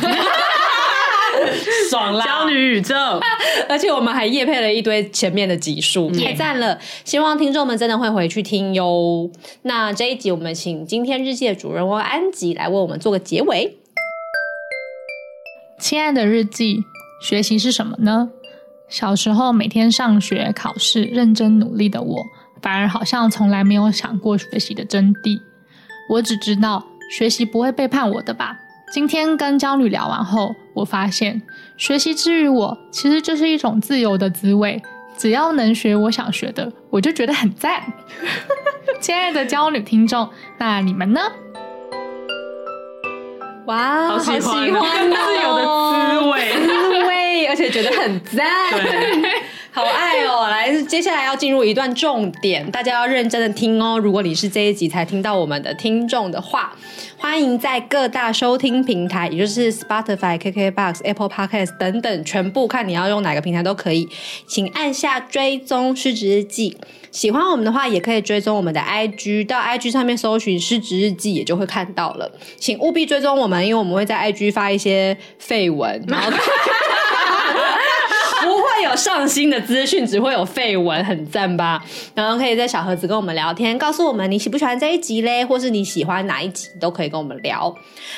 [1.90, 2.24] 爽啦！
[2.24, 2.94] 娇女宇宙，
[3.68, 6.78] 而且我们还夜配了一堆前面的集数，太赞了！
[7.04, 9.30] 希望听众们真的会回去听哟。
[9.62, 13.78] 那这一集我们请今天日记的主人翁安吉来为我们做个结尾。
[15.78, 16.84] 亲爱的日记，
[17.22, 18.30] 学习是什么呢？
[18.88, 22.22] 小时候每天上学、考试、认真努力的我。
[22.62, 25.40] 反而好像从来没有想过学习的真谛。
[26.08, 28.56] 我只知道学习不会背叛我的吧。
[28.92, 31.40] 今天跟焦虑聊完后，我发现
[31.76, 34.82] 学习之于我其实就是一种自由的滋味。
[35.16, 37.82] 只要能学我想学的，我就觉得很赞。
[39.00, 41.20] 亲爱的焦虑听众，那你们呢？
[43.66, 48.46] 哇，好喜欢，好喜欢自由的滋味， 滋味，而且觉得很赞。
[49.72, 50.48] 好爱哦！
[50.48, 53.96] 来，接下来要进入一段重点，大家要认真的听哦。
[53.96, 56.74] 如果你是这一集才听到我们的听众的话，
[57.16, 64.08] 欢迎在各大收听平台，也就是 Spotify、KKBox、Apple Podcast 等等，全部看你要用哪个平台都可以，
[64.48, 66.76] 请按下追踪失职日记。
[67.12, 72.28] 喜欢我们的话，也可以追踪我们的 IG，到 IG 上面搜寻失职日记，也就会看到了。
[72.58, 76.32] 请务必追踪我们，因为我们会在 IG 发一些废文，然后。
[78.46, 81.82] 不会有上新的资讯，只会有废文，很赞吧？
[82.14, 87.74] 然后可以在小盒子跟我们聊天，告诉我们你喜不喜欢这一集嘞，或是你喜欢哪一集，都可以跟我们聊。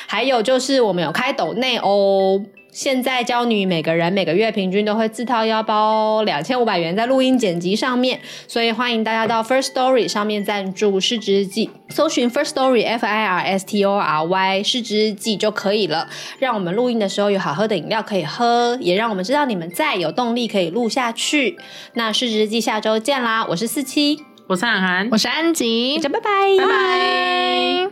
[0.07, 2.41] 还有就是我们有开抖内哦。
[2.73, 16.09] 现在教女每个人每个月平均都会自掏腰包两千五百元在录音剪辑上面，所以欢迎大家到 First Story 上面赞助失职日记，搜寻 First Story F I R S T O R Y 失职日记就可以了，
[16.39, 21.57] 让我们录音的时候有好喝的饮料可以喝，也让我们知道你们在，有动力可以录下去。
[21.93, 23.45] 那失职日记下周见啦！
[23.49, 27.91] 我是四七，我是涵涵，我是安吉，大家拜拜，拜拜。